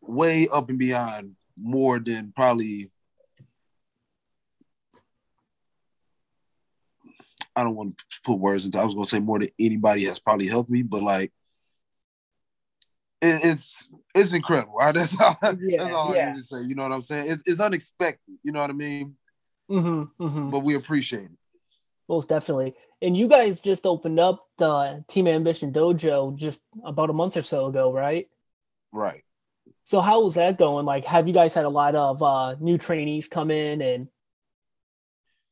way 0.00 0.48
up 0.52 0.68
and 0.68 0.78
beyond 0.78 1.32
more 1.60 1.98
than 1.98 2.32
probably 2.34 2.90
I 7.54 7.64
don't 7.64 7.74
want 7.74 7.96
to 7.96 8.04
put 8.24 8.38
words 8.38 8.66
into 8.66 8.78
I 8.78 8.84
was 8.84 8.94
gonna 8.94 9.06
say 9.06 9.18
more 9.20 9.38
than 9.38 9.48
anybody 9.58 10.04
has 10.04 10.18
probably 10.18 10.46
helped 10.46 10.70
me, 10.70 10.82
but 10.82 11.02
like 11.02 11.32
it, 13.22 13.40
it's 13.44 13.90
it's 14.14 14.32
incredible. 14.32 14.78
I, 14.80 14.92
that's 14.92 15.20
all, 15.20 15.36
yeah, 15.60 15.78
that's 15.78 15.94
all 15.94 16.14
yeah. 16.14 16.28
I 16.28 16.30
need 16.30 16.38
to 16.38 16.42
say. 16.42 16.62
You 16.62 16.74
know 16.74 16.82
what 16.82 16.92
I'm 16.92 17.02
saying? 17.02 17.30
It's, 17.30 17.42
it's 17.46 17.60
unexpected. 17.60 18.36
You 18.42 18.52
know 18.52 18.60
what 18.60 18.70
I 18.70 18.74
mean? 18.74 19.16
Mm-hmm, 19.70 20.24
mm-hmm. 20.24 20.50
But 20.50 20.60
we 20.60 20.74
appreciate 20.74 21.24
it. 21.24 21.38
Most 22.08 22.28
definitely. 22.28 22.74
And 23.02 23.16
you 23.16 23.28
guys 23.28 23.60
just 23.60 23.84
opened 23.84 24.20
up 24.20 24.46
the 24.58 25.04
Team 25.08 25.26
Ambition 25.26 25.72
Dojo 25.72 26.36
just 26.36 26.60
about 26.84 27.10
a 27.10 27.12
month 27.12 27.36
or 27.36 27.42
so 27.42 27.66
ago, 27.66 27.92
right? 27.92 28.28
Right. 28.92 29.22
So 29.84 30.00
how 30.00 30.22
was 30.22 30.34
that 30.34 30.58
going? 30.58 30.86
Like, 30.86 31.04
have 31.04 31.28
you 31.28 31.34
guys 31.34 31.54
had 31.54 31.64
a 31.64 31.70
lot 31.70 31.94
of 31.94 32.22
uh, 32.22 32.54
new 32.60 32.78
trainees 32.78 33.28
come 33.28 33.50
in 33.50 33.82
and? 33.82 34.08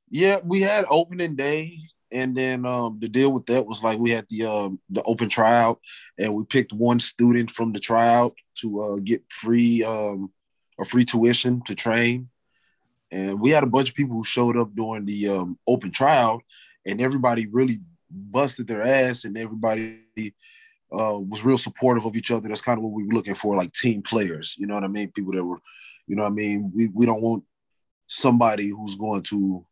Yeah, 0.09 0.39
we 0.45 0.61
had 0.61 0.85
opening 0.89 1.35
day 1.35 1.77
and 2.13 2.37
then 2.37 2.65
um, 2.67 2.99
the 3.01 3.09
deal 3.09 3.33
with 3.33 3.47
that 3.47 3.67
was 3.67 3.83
like 3.83 3.99
we 3.99 4.11
had 4.11 4.27
the 4.29 4.45
um, 4.47 4.79
the 4.91 5.03
open 5.03 5.29
tryout, 5.29 5.81
and 6.19 6.35
we 6.35 6.45
picked 6.45 6.73
one 6.73 7.01
student 7.01 7.51
from 7.51 7.73
the 7.73 7.79
tryout 7.79 8.35
to 8.57 8.81
uh, 8.81 8.97
get 9.05 9.23
free 9.31 9.83
um, 9.83 10.31
a 10.79 10.85
free 10.85 11.05
tuition 11.05 11.63
to 11.63 11.75
train, 11.75 12.29
and 13.11 13.41
we 13.41 13.51
had 13.51 13.65
a 13.65 13.69
bunch 13.69 13.91
of 13.91 13.95
people 13.95 14.17
who 14.17 14.25
showed 14.25 14.57
up 14.57 14.75
during 14.75 15.05
the 15.05 15.29
um, 15.29 15.59
open 15.67 15.91
tryout, 15.91 16.43
and 16.87 17.01
everybody 17.01 17.47
really 17.47 17.81
busted 18.11 18.67
their 18.67 18.83
ass, 18.83 19.25
and 19.25 19.37
everybody 19.37 20.01
uh, 20.93 21.19
was 21.19 21.45
real 21.45 21.59
supportive 21.59 22.05
of 22.05 22.17
each 22.17 22.31
other. 22.31 22.49
That's 22.49 22.63
kind 22.63 22.79
of 22.79 22.85
what 22.85 22.93
we 22.93 23.05
were 23.05 23.13
looking 23.13 23.35
for, 23.35 23.57
like 23.57 23.73
team 23.73 24.03
players. 24.03 24.57
You 24.59 24.67
know 24.67 24.75
what 24.75 24.85
I 24.85 24.89
mean? 24.89 25.11
People 25.11 25.33
that 25.33 25.45
were, 25.45 25.61
you 26.07 26.17
know 26.17 26.25
what 26.25 26.33
I 26.33 26.35
mean. 26.35 26.73
We 26.75 26.89
we 26.89 27.07
don't 27.07 27.23
want 27.23 27.45
somebody 28.07 28.69
who's 28.69 28.97
going 28.97 29.23
to 29.23 29.65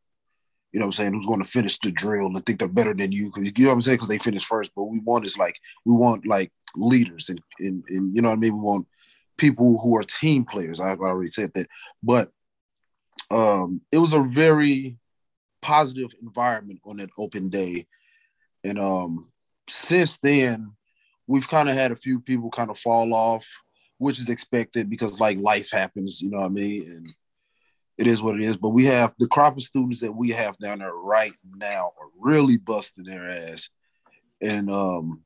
you 0.72 0.80
know 0.80 0.86
what 0.86 0.88
I'm 0.88 0.92
saying, 0.92 1.12
who's 1.12 1.26
going 1.26 1.42
to 1.42 1.48
finish 1.48 1.78
the 1.78 1.90
drill 1.90 2.26
and 2.26 2.46
think 2.46 2.58
they're 2.58 2.68
better 2.68 2.94
than 2.94 3.12
you. 3.12 3.30
Cause 3.30 3.44
you 3.44 3.64
know 3.64 3.70
what 3.70 3.74
I'm 3.74 3.80
saying? 3.82 3.98
Cause 3.98 4.08
they 4.08 4.18
finish 4.18 4.44
first. 4.44 4.72
But 4.74 4.84
we 4.84 5.00
want 5.00 5.26
is 5.26 5.36
like, 5.36 5.56
we 5.84 5.92
want 5.92 6.26
like 6.26 6.50
leaders 6.74 7.28
and, 7.28 7.40
and, 7.58 7.84
and 7.88 8.16
you 8.16 8.22
know 8.22 8.30
what 8.30 8.38
I 8.38 8.40
mean? 8.40 8.54
We 8.54 8.60
want 8.60 8.86
people 9.36 9.78
who 9.78 9.96
are 9.96 10.02
team 10.02 10.44
players. 10.44 10.80
I've 10.80 11.00
already 11.00 11.28
said 11.28 11.52
that. 11.54 11.66
But 12.02 12.30
um, 13.30 13.82
it 13.90 13.98
was 13.98 14.12
a 14.12 14.22
very 14.22 14.96
positive 15.60 16.12
environment 16.22 16.80
on 16.84 16.96
that 16.98 17.10
open 17.18 17.48
day. 17.48 17.86
And 18.64 18.78
um, 18.78 19.30
since 19.68 20.18
then, 20.18 20.72
we've 21.26 21.48
kind 21.48 21.68
of 21.68 21.74
had 21.74 21.92
a 21.92 21.96
few 21.96 22.20
people 22.20 22.50
kind 22.50 22.70
of 22.70 22.78
fall 22.78 23.14
off, 23.14 23.46
which 23.98 24.18
is 24.18 24.28
expected 24.28 24.88
because 24.88 25.20
like 25.20 25.38
life 25.38 25.70
happens, 25.70 26.20
you 26.20 26.30
know 26.30 26.38
what 26.38 26.46
I 26.46 26.50
mean? 26.50 26.82
And 26.82 27.14
it 28.02 28.08
is 28.08 28.20
what 28.20 28.34
it 28.34 28.44
is. 28.44 28.56
But 28.56 28.70
we 28.70 28.84
have 28.86 29.14
the 29.18 29.28
crop 29.28 29.56
of 29.56 29.62
students 29.62 30.00
that 30.00 30.12
we 30.12 30.30
have 30.30 30.58
down 30.58 30.80
there 30.80 30.92
right 30.92 31.32
now 31.54 31.92
are 31.98 32.08
really 32.18 32.56
busting 32.56 33.04
their 33.04 33.30
ass, 33.30 33.70
and 34.42 34.68
um, 34.70 35.22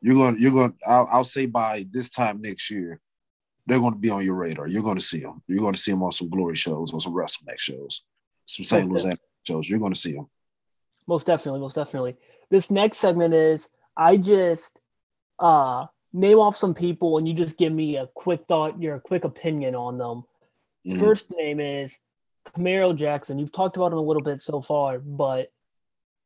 you're 0.00 0.14
going, 0.14 0.38
you're 0.38 0.52
going. 0.52 0.74
I'll, 0.86 1.08
I'll 1.12 1.24
say 1.24 1.46
by 1.46 1.84
this 1.90 2.10
time 2.10 2.40
next 2.40 2.70
year, 2.70 3.00
they're 3.66 3.80
going 3.80 3.94
to 3.94 3.98
be 3.98 4.10
on 4.10 4.24
your 4.24 4.36
radar. 4.36 4.68
You're 4.68 4.84
going 4.84 4.98
to 4.98 5.04
see 5.04 5.20
them. 5.20 5.42
You're 5.48 5.58
going 5.58 5.74
to 5.74 5.80
see 5.80 5.90
them 5.90 6.04
on 6.04 6.12
some 6.12 6.30
glory 6.30 6.54
shows, 6.54 6.92
on 6.92 7.00
some 7.00 7.12
WrestleMax 7.12 7.58
shows, 7.58 8.04
some 8.46 8.64
St. 8.64 8.88
Louis 8.88 9.16
shows. 9.42 9.68
You're 9.68 9.80
going 9.80 9.92
to 9.92 9.98
see 9.98 10.12
them. 10.12 10.28
Most 11.08 11.26
definitely, 11.26 11.60
most 11.60 11.74
definitely. 11.74 12.16
This 12.50 12.70
next 12.70 12.98
segment 12.98 13.34
is 13.34 13.68
I 13.96 14.16
just 14.16 14.78
uh 15.40 15.86
name 16.12 16.38
off 16.38 16.56
some 16.56 16.74
people 16.74 17.18
and 17.18 17.26
you 17.26 17.34
just 17.34 17.56
give 17.56 17.72
me 17.72 17.96
a 17.96 18.06
quick 18.14 18.44
thought, 18.46 18.80
your 18.80 19.00
quick 19.00 19.24
opinion 19.24 19.74
on 19.74 19.98
them. 19.98 20.22
Mm-hmm. 20.86 21.00
First 21.00 21.32
name 21.36 21.58
is 21.58 21.98
Camaro 22.44 22.94
Jackson. 22.94 23.38
You've 23.38 23.52
talked 23.52 23.76
about 23.76 23.92
him 23.92 23.98
a 23.98 24.02
little 24.02 24.22
bit 24.22 24.40
so 24.40 24.60
far, 24.60 24.98
but 24.98 25.52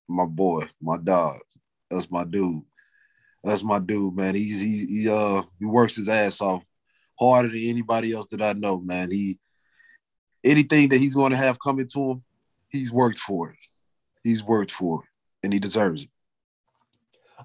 my 0.08 0.24
boy, 0.24 0.64
my 0.80 0.96
dog. 0.98 1.38
That's 1.90 2.10
my 2.10 2.24
dude. 2.24 2.62
That's 3.44 3.62
my 3.62 3.78
dude, 3.78 4.16
man. 4.16 4.34
He's 4.34 4.60
he, 4.60 4.86
he 4.86 5.08
uh 5.10 5.42
he 5.58 5.66
works 5.66 5.96
his 5.96 6.08
ass 6.08 6.40
off 6.40 6.64
harder 7.18 7.48
than 7.48 7.60
anybody 7.62 8.12
else 8.12 8.28
that 8.28 8.42
I 8.42 8.52
know, 8.54 8.80
man. 8.80 9.10
He 9.10 9.38
anything 10.44 10.88
that 10.90 11.00
he's 11.00 11.14
going 11.14 11.30
to 11.30 11.36
have 11.36 11.58
coming 11.60 11.88
to 11.88 12.10
him, 12.10 12.24
he's 12.68 12.92
worked 12.92 13.18
for 13.18 13.50
it. 13.50 13.58
He's 14.22 14.42
worked 14.42 14.70
for 14.70 15.02
it, 15.02 15.08
and 15.44 15.52
he 15.52 15.58
deserves 15.58 16.04
it. 16.04 16.10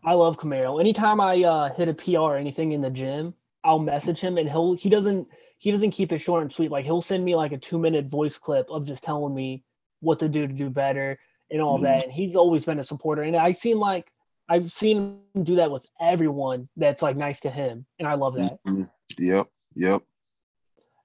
I 0.04 0.14
love 0.14 0.38
Camaro. 0.38 0.80
Anytime 0.80 1.22
I 1.22 1.44
uh, 1.44 1.74
hit 1.74 1.88
a 1.88 1.94
PR 1.94 2.18
or 2.18 2.38
anything 2.38 2.72
in 2.72 2.82
the 2.82 2.90
gym, 2.90 3.36
I'll 3.64 3.80
message 3.80 4.20
him, 4.20 4.38
and 4.38 4.50
he'll 4.50 4.74
he 4.74 4.90
doesn't 4.90 5.28
he 5.62 5.70
doesn't 5.70 5.92
keep 5.92 6.12
it 6.12 6.18
short 6.18 6.42
and 6.42 6.52
sweet. 6.52 6.72
Like 6.72 6.86
he'll 6.86 7.02
send 7.02 7.24
me 7.24 7.36
like 7.36 7.52
a 7.52 7.58
two 7.58 7.78
minute 7.78 8.08
voice 8.08 8.36
clip 8.36 8.68
of 8.72 8.88
just 8.88 9.04
telling 9.04 9.36
me 9.36 9.64
what 10.00 10.18
to 10.18 10.28
do 10.28 10.48
to 10.48 10.54
do 10.54 10.72
better 10.72 11.20
and 11.52 11.62
all 11.62 11.76
mm-hmm. 11.76 11.84
that. 11.84 12.04
And 12.06 12.12
he's 12.12 12.36
always 12.36 12.66
been 12.66 12.80
a 12.80 12.84
supporter. 12.84 13.22
And 13.22 13.36
I 13.36 13.52
seen 13.52 13.78
like 13.78 14.12
I've 14.50 14.72
seen 14.72 15.20
him 15.36 15.44
do 15.44 15.58
that 15.58 15.70
with 15.70 15.86
everyone 16.02 16.68
that's 16.78 17.04
like 17.04 17.16
nice 17.16 17.42
to 17.42 17.52
him, 17.52 17.86
and 18.00 18.08
I 18.08 18.16
love 18.16 18.36
that. 18.38 18.58
Mm-hmm. 18.68 18.84
Yep, 19.20 19.48
yep. 19.76 20.02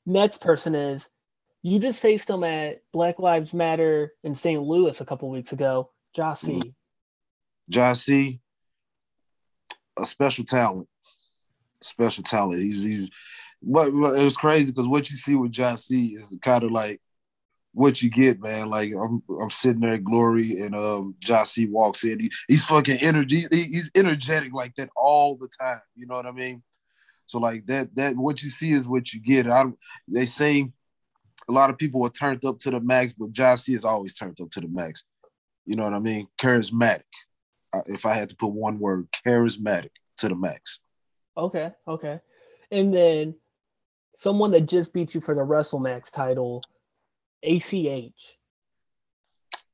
Next 0.06 0.40
person 0.40 0.74
is 0.74 1.06
you 1.60 1.78
just 1.78 2.00
faced 2.00 2.30
him 2.30 2.42
at 2.42 2.80
Black 2.94 3.18
Lives 3.18 3.52
Matter 3.52 4.14
in 4.24 4.34
St. 4.34 4.62
Louis 4.62 4.98
a 4.98 5.04
couple 5.04 5.28
weeks 5.28 5.52
ago. 5.52 5.90
Jossie. 6.16 6.62
Mm-hmm. 6.62 7.78
Jossie, 7.78 8.40
a 9.98 10.06
special 10.06 10.44
talent. 10.44 10.88
Special 11.82 12.24
talent. 12.24 12.62
He's, 12.62 12.82
he's 12.82 13.10
but, 13.62 13.88
it 13.88 14.24
was 14.24 14.36
crazy 14.36 14.72
because 14.72 14.88
what 14.88 15.10
you 15.10 15.16
see 15.16 15.34
with 15.34 15.52
Jossie 15.52 16.14
is 16.14 16.36
kind 16.42 16.62
of 16.62 16.70
like 16.70 17.00
what 17.72 18.00
you 18.00 18.10
get, 18.10 18.40
man. 18.40 18.70
Like 18.70 18.92
I'm, 18.94 19.22
I'm 19.40 19.50
sitting 19.50 19.80
there 19.80 19.94
at 19.94 20.04
Glory, 20.04 20.60
and 20.60 20.74
um, 20.74 21.14
Jossie 21.24 21.70
walks 21.70 22.04
in. 22.04 22.20
He, 22.20 22.30
he's 22.48 22.64
fucking 22.64 22.98
energy. 23.00 23.42
He, 23.50 23.64
he's 23.64 23.90
energetic 23.94 24.52
like 24.54 24.74
that 24.76 24.88
all 24.96 25.36
the 25.36 25.48
time. 25.60 25.80
You 25.94 26.06
know 26.06 26.14
what 26.14 26.26
I 26.26 26.32
mean? 26.32 26.62
So 27.26 27.38
like 27.38 27.66
that, 27.66 27.94
that 27.96 28.16
what 28.16 28.42
you 28.42 28.48
see 28.48 28.70
is 28.70 28.88
what 28.88 29.12
you 29.12 29.20
get. 29.20 29.46
I, 29.46 29.64
don't 29.64 29.78
they 30.08 30.26
say 30.26 30.70
a 31.48 31.52
lot 31.52 31.70
of 31.70 31.78
people 31.78 32.04
are 32.04 32.10
turned 32.10 32.44
up 32.44 32.58
to 32.60 32.70
the 32.70 32.80
max, 32.80 33.12
but 33.12 33.32
Jossie 33.32 33.74
is 33.74 33.84
always 33.84 34.14
turned 34.14 34.40
up 34.40 34.50
to 34.50 34.60
the 34.60 34.68
max. 34.68 35.04
You 35.64 35.76
know 35.76 35.84
what 35.84 35.94
I 35.94 35.98
mean? 35.98 36.28
Charismatic. 36.38 37.02
If 37.86 38.06
I 38.06 38.14
had 38.14 38.30
to 38.30 38.36
put 38.36 38.52
one 38.52 38.78
word, 38.78 39.08
charismatic 39.26 39.90
to 40.18 40.28
the 40.28 40.36
max. 40.36 40.80
Okay, 41.36 41.72
okay. 41.86 42.20
And 42.70 42.94
then 42.94 43.34
someone 44.16 44.50
that 44.52 44.62
just 44.62 44.92
beat 44.92 45.14
you 45.14 45.20
for 45.20 45.34
the 45.34 45.42
WrestleMax 45.42 46.10
title, 46.10 46.62
ACH. 47.42 48.38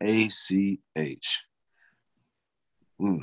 ACH. 0.00 1.46
Mm. 3.00 3.20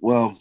Well, 0.00 0.38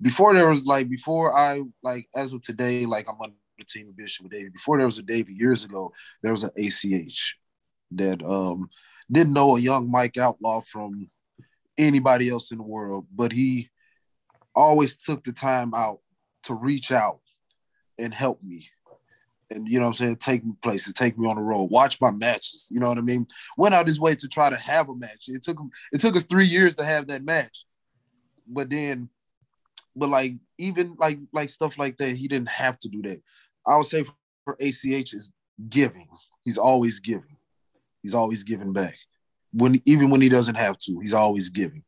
before 0.00 0.34
there 0.34 0.48
was 0.48 0.66
like 0.66 0.88
before 0.88 1.36
I 1.36 1.62
like 1.82 2.08
as 2.14 2.32
of 2.32 2.42
today, 2.42 2.86
like 2.86 3.08
I'm 3.08 3.20
on 3.20 3.32
the 3.58 3.64
team 3.64 3.88
of 3.88 3.96
Bishop 3.96 4.24
with 4.24 4.32
Davey. 4.32 4.48
Before 4.50 4.76
there 4.76 4.86
was 4.86 4.98
a 4.98 5.02
Davey 5.02 5.34
years 5.34 5.64
ago, 5.64 5.92
there 6.22 6.32
was 6.32 6.44
an 6.44 6.50
ACH 6.56 7.36
that 7.92 8.22
um 8.24 8.68
didn't 9.10 9.32
know 9.32 9.56
a 9.56 9.60
young 9.60 9.90
Mike 9.90 10.18
Outlaw 10.18 10.60
from 10.60 10.92
anybody 11.78 12.28
else 12.28 12.50
in 12.50 12.58
the 12.58 12.64
world, 12.64 13.06
but 13.14 13.32
he 13.32 13.70
always 14.58 14.96
took 14.96 15.22
the 15.24 15.32
time 15.32 15.72
out 15.74 16.00
to 16.42 16.54
reach 16.54 16.90
out 16.90 17.20
and 17.98 18.12
help 18.12 18.42
me. 18.42 18.66
And 19.50 19.66
you 19.66 19.78
know 19.78 19.86
what 19.86 19.88
I'm 19.88 19.94
saying, 19.94 20.16
take 20.16 20.44
me 20.44 20.52
places, 20.60 20.92
take 20.92 21.16
me 21.16 21.26
on 21.26 21.36
the 21.36 21.42
road, 21.42 21.70
watch 21.70 22.00
my 22.00 22.10
matches. 22.10 22.68
You 22.70 22.80
know 22.80 22.88
what 22.88 22.98
I 22.98 23.02
mean? 23.02 23.26
Went 23.56 23.74
out 23.74 23.86
his 23.86 24.00
way 24.00 24.14
to 24.16 24.28
try 24.28 24.50
to 24.50 24.56
have 24.56 24.90
a 24.90 24.94
match. 24.94 25.24
It 25.28 25.42
took 25.42 25.58
it 25.92 26.00
took 26.00 26.16
us 26.16 26.24
three 26.24 26.44
years 26.44 26.74
to 26.74 26.84
have 26.84 27.06
that 27.06 27.24
match. 27.24 27.64
But 28.46 28.68
then, 28.68 29.08
but 29.96 30.10
like 30.10 30.34
even 30.58 30.96
like 30.98 31.18
like 31.32 31.48
stuff 31.48 31.78
like 31.78 31.96
that, 31.96 32.16
he 32.16 32.28
didn't 32.28 32.50
have 32.50 32.78
to 32.80 32.88
do 32.88 33.00
that. 33.02 33.22
I 33.66 33.76
would 33.76 33.86
say 33.86 34.04
for 34.44 34.56
ACH 34.60 35.14
is 35.14 35.32
giving. 35.70 36.08
He's 36.42 36.58
always 36.58 37.00
giving. 37.00 37.36
He's 38.02 38.14
always 38.14 38.42
giving 38.42 38.74
back. 38.74 38.96
When 39.52 39.80
even 39.86 40.10
when 40.10 40.20
he 40.20 40.28
doesn't 40.28 40.56
have 40.56 40.76
to, 40.78 40.98
he's 41.00 41.14
always 41.14 41.48
giving. 41.48 41.84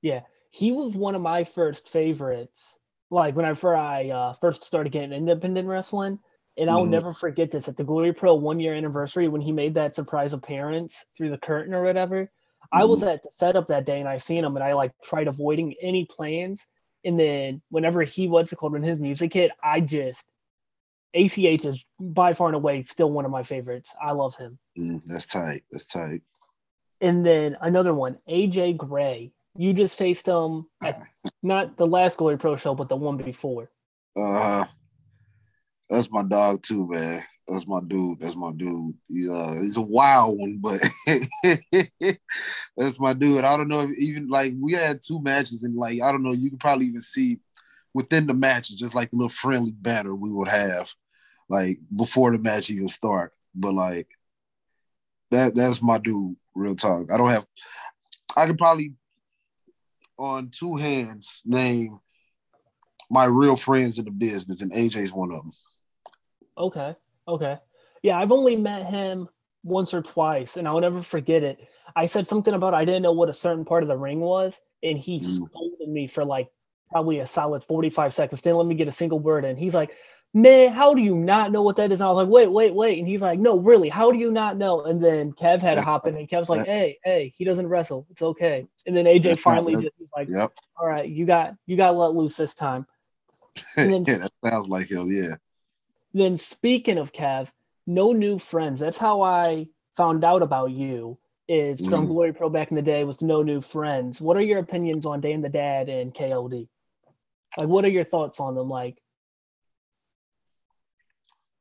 Yeah 0.00 0.20
he 0.56 0.72
was 0.72 0.94
one 0.94 1.14
of 1.14 1.20
my 1.20 1.44
first 1.44 1.90
favorites. 1.90 2.78
Like 3.10 3.36
whenever 3.36 3.76
I 3.76 4.08
uh, 4.08 4.32
first 4.32 4.64
started 4.64 4.90
getting 4.90 5.12
independent 5.12 5.68
wrestling, 5.68 6.18
and 6.56 6.70
I'll 6.70 6.86
mm. 6.86 6.90
never 6.90 7.12
forget 7.12 7.50
this 7.50 7.68
at 7.68 7.76
the 7.76 7.84
Glory 7.84 8.14
Pro 8.14 8.34
one 8.34 8.58
year 8.58 8.74
anniversary 8.74 9.28
when 9.28 9.42
he 9.42 9.52
made 9.52 9.74
that 9.74 9.94
surprise 9.94 10.32
appearance 10.32 11.04
through 11.14 11.28
the 11.28 11.38
curtain 11.38 11.74
or 11.74 11.84
whatever. 11.84 12.22
Mm. 12.22 12.28
I 12.72 12.84
was 12.86 13.00
mm-hmm. 13.00 13.10
at 13.10 13.22
the 13.22 13.30
setup 13.30 13.68
that 13.68 13.84
day 13.84 14.00
and 14.00 14.08
I 14.08 14.16
seen 14.16 14.44
him 14.44 14.56
and 14.56 14.64
I 14.64 14.72
like 14.72 14.92
tried 15.04 15.28
avoiding 15.28 15.74
any 15.82 16.06
plans. 16.06 16.66
And 17.04 17.20
then 17.20 17.60
whenever 17.68 18.02
he 18.02 18.26
was 18.26 18.52
called 18.56 18.72
when 18.72 18.82
his 18.82 18.98
music 18.98 19.34
hit, 19.34 19.50
I 19.62 19.80
just 19.80 20.24
ACH 21.12 21.66
is 21.66 21.84
by 22.00 22.32
far 22.32 22.48
and 22.48 22.56
away 22.56 22.80
still 22.80 23.10
one 23.10 23.26
of 23.26 23.30
my 23.30 23.42
favorites. 23.42 23.94
I 24.02 24.12
love 24.12 24.36
him. 24.36 24.58
Mm, 24.78 25.02
that's 25.04 25.26
tight. 25.26 25.64
That's 25.70 25.86
tight. 25.86 26.22
And 27.02 27.26
then 27.26 27.58
another 27.60 27.92
one, 27.92 28.16
AJ 28.26 28.78
Gray. 28.78 29.32
You 29.58 29.72
just 29.72 29.96
faced 29.96 30.26
him 30.26 30.66
at 30.82 31.02
not 31.42 31.76
the 31.76 31.86
last 31.86 32.16
Glory 32.16 32.38
Pro 32.38 32.56
show, 32.56 32.74
but 32.74 32.88
the 32.88 32.96
one 32.96 33.16
before. 33.16 33.70
Uh, 34.18 34.64
that's 35.88 36.10
my 36.10 36.22
dog 36.22 36.62
too, 36.62 36.88
man. 36.88 37.22
That's 37.48 37.66
my 37.66 37.80
dude. 37.86 38.20
That's 38.20 38.34
my 38.34 38.52
dude. 38.52 38.94
He, 39.08 39.28
uh, 39.30 39.52
he's 39.60 39.76
a 39.76 39.82
wild 39.82 40.38
one, 40.38 40.58
but 40.60 40.80
that's 42.76 42.98
my 42.98 43.12
dude. 43.12 43.44
I 43.44 43.56
don't 43.56 43.68
know 43.68 43.82
if 43.82 43.96
even 43.98 44.28
like 44.28 44.54
we 44.60 44.72
had 44.72 45.00
two 45.00 45.22
matches, 45.22 45.62
and 45.62 45.76
like 45.76 46.02
I 46.02 46.10
don't 46.10 46.22
know, 46.22 46.32
you 46.32 46.50
can 46.50 46.58
probably 46.58 46.86
even 46.86 47.00
see 47.00 47.38
within 47.94 48.26
the 48.26 48.34
matches, 48.34 48.76
just 48.76 48.94
like 48.94 49.12
a 49.12 49.16
little 49.16 49.28
friendly 49.28 49.72
banner 49.72 50.14
we 50.14 50.30
would 50.32 50.48
have, 50.48 50.92
like 51.48 51.78
before 51.94 52.32
the 52.32 52.38
match 52.38 52.68
even 52.68 52.88
start. 52.88 53.32
But 53.54 53.74
like 53.74 54.08
that, 55.30 55.54
that's 55.54 55.82
my 55.82 55.98
dude. 55.98 56.36
Real 56.54 56.74
talk. 56.74 57.12
I 57.12 57.16
don't 57.16 57.30
have. 57.30 57.46
I 58.36 58.46
could 58.46 58.58
probably 58.58 58.94
on 60.18 60.50
two 60.50 60.76
hands 60.76 61.42
name 61.44 62.00
my 63.10 63.24
real 63.24 63.56
friends 63.56 63.98
in 63.98 64.04
the 64.04 64.10
business, 64.10 64.62
and 64.62 64.72
AJ's 64.72 65.12
one 65.12 65.30
of 65.30 65.42
them. 65.42 65.52
Okay. 66.58 66.94
Okay. 67.28 67.56
Yeah, 68.02 68.18
I've 68.18 68.32
only 68.32 68.56
met 68.56 68.86
him 68.86 69.28
once 69.62 69.94
or 69.94 70.02
twice, 70.02 70.56
and 70.56 70.66
I'll 70.66 70.80
never 70.80 71.02
forget 71.02 71.42
it. 71.42 71.58
I 71.94 72.06
said 72.06 72.28
something 72.28 72.54
about 72.54 72.74
I 72.74 72.84
didn't 72.84 73.02
know 73.02 73.12
what 73.12 73.28
a 73.28 73.34
certain 73.34 73.64
part 73.64 73.82
of 73.82 73.88
the 73.88 73.96
ring 73.96 74.20
was, 74.20 74.60
and 74.82 74.98
he 74.98 75.20
mm. 75.20 75.24
scolded 75.24 75.88
me 75.88 76.06
for 76.06 76.24
like 76.24 76.48
probably 76.90 77.18
a 77.18 77.26
solid 77.26 77.64
45 77.64 78.14
seconds. 78.14 78.42
Didn't 78.42 78.58
let 78.58 78.66
me 78.66 78.74
get 78.74 78.88
a 78.88 78.92
single 78.92 79.18
word 79.18 79.44
in. 79.44 79.56
He's 79.56 79.74
like, 79.74 79.92
man, 80.34 80.72
how 80.72 80.94
do 80.94 81.00
you 81.00 81.14
not 81.14 81.50
know 81.50 81.62
what 81.62 81.76
that 81.76 81.90
is? 81.92 82.00
And 82.00 82.06
I 82.06 82.10
was 82.10 82.16
like, 82.16 82.28
wait, 82.28 82.50
wait, 82.52 82.74
wait. 82.74 82.98
And 82.98 83.08
he's 83.08 83.22
like, 83.22 83.38
no, 83.38 83.58
really, 83.58 83.88
how 83.88 84.12
do 84.12 84.18
you 84.18 84.30
not 84.30 84.56
know? 84.56 84.82
And 84.82 85.02
then 85.02 85.32
Kev 85.32 85.60
had 85.60 85.74
to 85.74 85.82
hop 85.82 86.06
in, 86.06 86.16
and 86.16 86.28
Kev's 86.28 86.48
like, 86.48 86.66
hey, 86.66 86.98
hey, 87.04 87.32
he 87.36 87.44
doesn't 87.44 87.66
wrestle. 87.66 88.06
It's 88.10 88.22
okay. 88.22 88.66
And 88.86 88.96
then 88.96 89.06
AJ 89.06 89.38
finally 89.38 89.74
just 89.74 89.94
like, 90.14 90.28
yep. 90.30 90.52
all 90.78 90.86
right, 90.86 91.08
you 91.08 91.24
got 91.24 91.54
you 91.66 91.76
got 91.76 91.96
let 91.96 92.14
loose 92.14 92.36
this 92.36 92.54
time. 92.54 92.86
Then, 93.74 94.04
yeah, 94.06 94.18
that 94.18 94.32
sounds 94.44 94.68
like 94.68 94.90
him. 94.90 95.06
Yeah. 95.08 95.36
Then 96.12 96.36
speaking 96.36 96.98
of 96.98 97.12
Kev, 97.12 97.48
no 97.86 98.12
new 98.12 98.38
friends. 98.38 98.80
That's 98.80 98.98
how 98.98 99.22
I 99.22 99.68
found 99.96 100.24
out 100.24 100.42
about 100.42 100.72
you. 100.72 101.18
Is 101.48 101.78
from 101.78 102.06
mm. 102.06 102.08
Glory 102.08 102.32
Pro 102.32 102.50
back 102.50 102.70
in 102.70 102.74
the 102.76 102.82
day 102.82 103.04
was 103.04 103.22
no 103.22 103.42
new 103.42 103.60
friends. 103.60 104.20
What 104.20 104.36
are 104.36 104.42
your 104.42 104.58
opinions 104.58 105.06
on 105.06 105.20
Dane 105.20 105.42
the 105.42 105.48
Dad 105.48 105.88
and 105.88 106.12
KOD? 106.12 106.66
Like, 107.56 107.68
what 107.68 107.84
are 107.84 107.88
your 107.88 108.04
thoughts 108.04 108.40
on 108.40 108.56
them? 108.56 108.68
Like, 108.68 108.98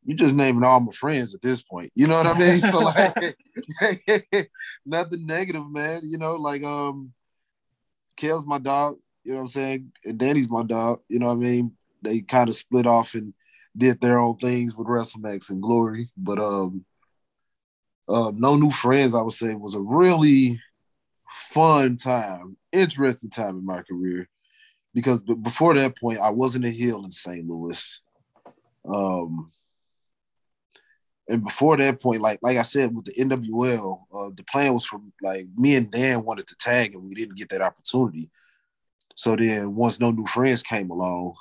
you 0.06 0.16
just 0.16 0.36
naming 0.36 0.64
all 0.64 0.80
my 0.80 0.92
friends 0.92 1.34
at 1.34 1.42
this 1.42 1.62
point. 1.62 1.92
You 1.96 2.08
know 2.08 2.16
what 2.16 2.28
I 2.28 2.38
mean? 2.38 2.60
So 2.60 2.80
like 2.80 4.50
nothing 4.86 5.26
negative, 5.26 5.70
man. 5.70 6.02
You 6.04 6.18
know, 6.18 6.36
like 6.36 6.64
um 6.64 7.12
Kale's 8.16 8.46
my 8.46 8.60
dog, 8.60 8.98
you 9.24 9.32
know 9.32 9.38
what 9.38 9.44
I'm 9.44 9.48
saying? 9.50 9.92
And 10.06 10.18
Danny's 10.18 10.50
my 10.50 10.64
dog, 10.64 11.00
you 11.10 11.20
know 11.20 11.28
what 11.28 11.34
I 11.34 11.38
mean? 11.38 11.72
They 12.02 12.22
kind 12.22 12.50
of 12.50 12.56
split 12.56 12.86
off 12.86 13.16
and 13.16 13.34
did 13.76 14.00
their 14.00 14.20
own 14.20 14.38
things 14.38 14.76
with 14.76 14.88
WrestleMax 14.88 15.50
and 15.50 15.62
Glory. 15.62 16.12
But 16.16 16.38
um 16.40 16.86
uh 18.08 18.32
no 18.36 18.56
new 18.56 18.72
friends, 18.72 19.16
I 19.16 19.22
would 19.22 19.34
say 19.34 19.56
was 19.56 19.76
a 19.76 19.82
really 19.82 20.62
fun 21.50 21.98
time, 21.98 22.58
interesting 22.72 23.32
time 23.32 23.58
in 23.58 23.66
my 23.66 23.82
career. 23.82 24.30
because 24.94 25.20
before 25.20 25.74
that 25.74 25.98
point, 25.98 26.20
I 26.20 26.30
wasn't 26.30 26.66
a 26.66 26.70
heel 26.70 27.04
in 27.04 27.12
St. 27.12 27.46
Louis. 27.46 28.02
Um, 28.88 29.52
and 31.28 31.44
before 31.44 31.76
that 31.78 32.02
point, 32.02 32.22
like 32.22 32.40
like 32.42 32.58
I 32.58 32.62
said 32.62 32.96
with 32.96 33.06
the 33.06 33.14
NWL, 33.14 34.00
uh, 34.14 34.30
the 34.36 34.44
plan 34.44 34.74
was 34.74 34.86
for 34.86 35.02
like 35.22 35.48
me 35.56 35.76
and 35.76 35.90
Dan 35.90 36.24
wanted 36.24 36.48
to 36.48 36.56
tag, 36.58 36.94
and 36.94 37.04
we 37.04 37.16
didn't 37.16 37.38
get 37.38 37.50
that 37.50 37.62
opportunity. 37.62 38.30
So 39.16 39.36
then, 39.36 39.76
once 39.76 40.00
no 40.00 40.12
new 40.12 40.26
friends 40.28 40.62
came 40.62 40.92
along, 40.92 41.34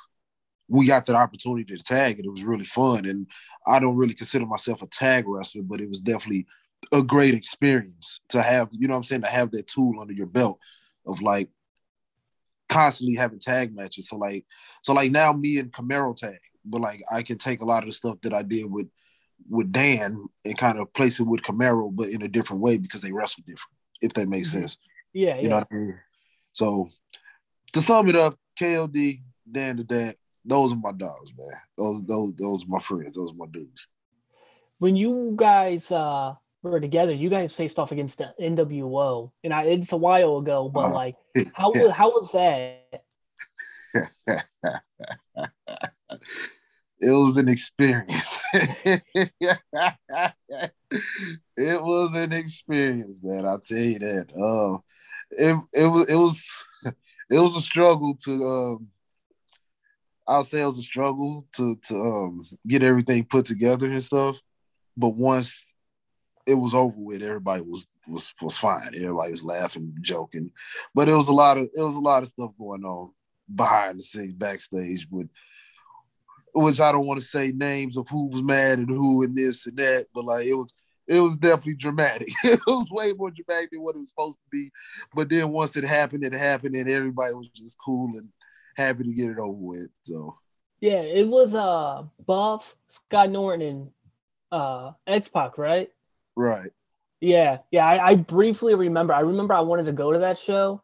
we 0.69 0.87
got 0.87 1.05
that 1.07 1.17
opportunity 1.17 1.77
to 1.77 1.85
tag, 1.85 2.17
and 2.17 2.27
it 2.27 2.31
was 2.31 2.45
really 2.45 2.65
fun. 2.65 3.05
And 3.05 3.27
I 3.67 3.79
don't 3.79 3.97
really 3.97 4.15
consider 4.15 4.47
myself 4.47 4.81
a 4.81 4.87
tag 4.87 5.25
wrestler, 5.27 5.63
but 5.63 5.81
it 5.81 5.89
was 5.89 6.01
definitely 6.01 6.47
a 6.93 7.03
great 7.03 7.35
experience 7.35 8.21
to 8.31 8.41
have. 8.41 8.69
You 8.73 8.89
know 8.89 8.95
what 8.95 8.99
I'm 8.99 9.05
saying? 9.05 9.23
To 9.23 9.29
have 9.29 9.51
that 9.51 9.67
tool 9.67 10.01
under 10.01 10.15
your 10.15 10.27
belt 10.27 10.59
of 11.07 11.21
like 11.21 11.51
constantly 12.71 13.17
having 13.17 13.39
tag 13.39 13.77
matches. 13.77 14.09
So 14.09 14.17
like, 14.17 14.47
so 14.83 14.95
like 14.95 15.11
now 15.13 15.35
me 15.35 15.59
and 15.59 15.71
Camaro 15.71 16.17
tag, 16.17 16.39
but 16.65 16.81
like 16.81 17.03
I 17.13 17.23
can 17.23 17.37
take 17.37 17.61
a 17.61 17.67
lot 17.67 17.83
of 17.83 17.91
the 17.91 17.93
stuff 17.93 18.17
that 18.23 18.33
I 18.33 18.43
did 18.43 18.65
with 18.71 18.89
with 19.49 19.73
Dan 19.73 20.27
and 20.45 20.59
kind 20.59 20.79
of 20.79 20.93
place 20.93 21.21
it 21.21 21.27
with 21.27 21.43
Camaro, 21.43 21.95
but 21.95 22.09
in 22.09 22.23
a 22.23 22.29
different 22.29 22.63
way 22.63 22.79
because 22.79 23.03
they 23.03 23.13
wrestle 23.13 23.43
different, 23.47 23.77
if 24.01 24.13
that 24.15 24.29
makes 24.29 24.51
mm-hmm. 24.51 24.61
sense. 24.61 24.79
Yeah, 25.13 25.41
you 25.41 25.49
know 25.49 25.57
what 25.57 25.69
I 25.71 25.75
mean. 25.75 26.01
So 26.53 26.89
to 27.73 27.83
sum 27.83 28.09
it 28.09 28.17
up, 28.17 28.39
KOD, 28.59 29.21
Dan 29.51 29.77
the 29.77 29.85
Dad, 29.85 30.17
those 30.45 30.73
are 30.73 30.77
my 30.77 30.93
dogs, 30.93 31.33
man. 31.37 31.61
Those 31.77 32.03
those 32.05 32.35
those 32.35 32.65
are 32.65 32.69
my 32.69 32.81
friends. 32.81 33.15
Those 33.15 33.31
are 33.31 33.37
my 33.37 33.47
dudes. 33.51 33.87
When 34.79 34.97
you 34.97 35.35
guys 35.37 35.91
uh 35.91 36.35
were 36.63 36.81
together, 36.81 37.13
you 37.13 37.29
guys 37.29 37.53
faced 37.53 37.79
off 37.79 37.93
against 37.93 38.19
the 38.19 38.35
NWO, 38.41 39.31
and 39.43 39.53
I 39.53 39.65
it's 39.65 39.93
a 39.93 39.97
while 39.97 40.39
ago, 40.39 40.69
but 40.69 40.91
uh, 40.91 40.95
like 40.95 41.17
how 41.55 41.73
yeah. 41.75 41.91
how 41.91 42.11
was 42.11 42.33
that? 42.33 43.05
it 47.01 47.13
was 47.13 47.39
an 47.39 47.49
experience. 47.49 48.34
it 51.57 51.83
was 51.83 52.15
an 52.15 52.33
experience, 52.33 53.19
man. 53.21 53.45
I'll 53.47 53.59
tell 53.59 53.79
you 53.79 53.99
that. 53.99 54.27
Um, 54.37 54.83
it 55.31 55.57
it 55.73 55.87
was 55.87 56.09
it 56.09 56.15
was 56.15 56.65
it 57.31 57.39
was 57.39 57.57
a 57.57 57.61
struggle 57.61 58.15
to 58.25 58.31
um, 58.31 58.89
I'll 60.29 60.45
say 60.45 60.63
it 60.63 60.67
was 60.67 60.79
a 60.79 60.83
struggle 60.83 61.47
to 61.57 61.77
to 61.89 61.95
um, 61.95 62.47
get 62.67 62.85
everything 62.85 63.25
put 63.25 63.47
together 63.47 63.87
and 63.87 64.03
stuff. 64.03 64.41
But 64.97 65.17
once 65.17 65.75
it 66.47 66.55
was 66.55 66.75
over 66.75 66.95
with, 66.97 67.23
everybody 67.23 67.63
was 67.63 67.89
was 68.07 68.33
was 68.41 68.57
fine. 68.57 68.89
Everybody 68.95 69.33
was 69.33 69.45
laughing, 69.45 69.97
joking. 70.01 70.53
But 70.95 71.09
it 71.09 71.15
was 71.15 71.29
a 71.29 71.35
lot 71.35 71.59
of 71.59 71.65
it 71.65 71.83
was 71.83 71.97
a 71.97 72.01
lot 72.01 72.23
of 72.23 72.29
stuff 72.29 72.53
going 72.57 72.85
on 72.85 73.11
behind 73.53 73.99
the 73.99 74.03
scenes, 74.05 74.35
backstage 74.35 75.09
with 75.11 75.29
which 76.55 76.81
I 76.81 76.93
don't 76.93 77.07
want 77.07 77.21
to 77.21 77.27
say 77.27 77.53
names 77.53 77.97
of 77.97 78.09
who 78.09 78.29
was 78.29 78.43
mad 78.43 78.79
and 78.79 78.89
who 78.89 79.23
and 79.23 79.37
this 79.37 79.67
and 79.67 79.77
that, 79.77 80.07
but 80.15 80.25
like 80.25 80.47
it 80.47 80.55
was 80.55 80.73
it 81.07 81.21
was 81.21 81.37
definitely 81.37 81.75
dramatic. 81.75 82.29
it 82.45 82.61
was 82.67 82.89
way 82.91 83.13
more 83.13 83.31
dramatic 83.31 83.71
than 83.71 83.83
what 83.83 83.95
it 83.95 83.99
was 83.99 84.09
supposed 84.09 84.39
to 84.39 84.49
be. 84.51 84.71
But 85.15 85.29
then 85.29 85.51
once 85.51 85.77
it 85.77 85.85
happened, 85.85 86.25
it 86.25 86.33
happened, 86.33 86.77
and 86.77 86.89
everybody 86.89 87.35
was 87.35 87.49
just 87.51 87.77
cool 87.85 88.17
and 88.17 88.29
happy 88.77 89.05
to 89.05 89.15
get 89.15 89.31
it 89.31 89.39
over 89.39 89.59
with. 89.59 89.89
So 90.03 90.37
yeah, 90.81 91.01
it 91.01 91.27
was 91.27 91.55
uh 91.55 92.05
Buff, 92.27 92.77
Scott 92.89 93.31
Norton, 93.31 93.67
and 93.67 93.91
uh 94.53 94.93
X 95.07 95.29
Pac, 95.29 95.59
right? 95.59 95.91
Right. 96.37 96.71
Yeah, 97.21 97.59
yeah. 97.71 97.87
I, 97.87 98.11
I 98.11 98.15
briefly 98.17 98.75
remember. 98.75 99.15
I 99.15 99.21
remember 99.21 99.55
I 99.55 99.61
wanted 99.61 99.87
to 99.87 99.93
go 99.93 100.13
to 100.13 100.19
that 100.21 100.37
show, 100.37 100.83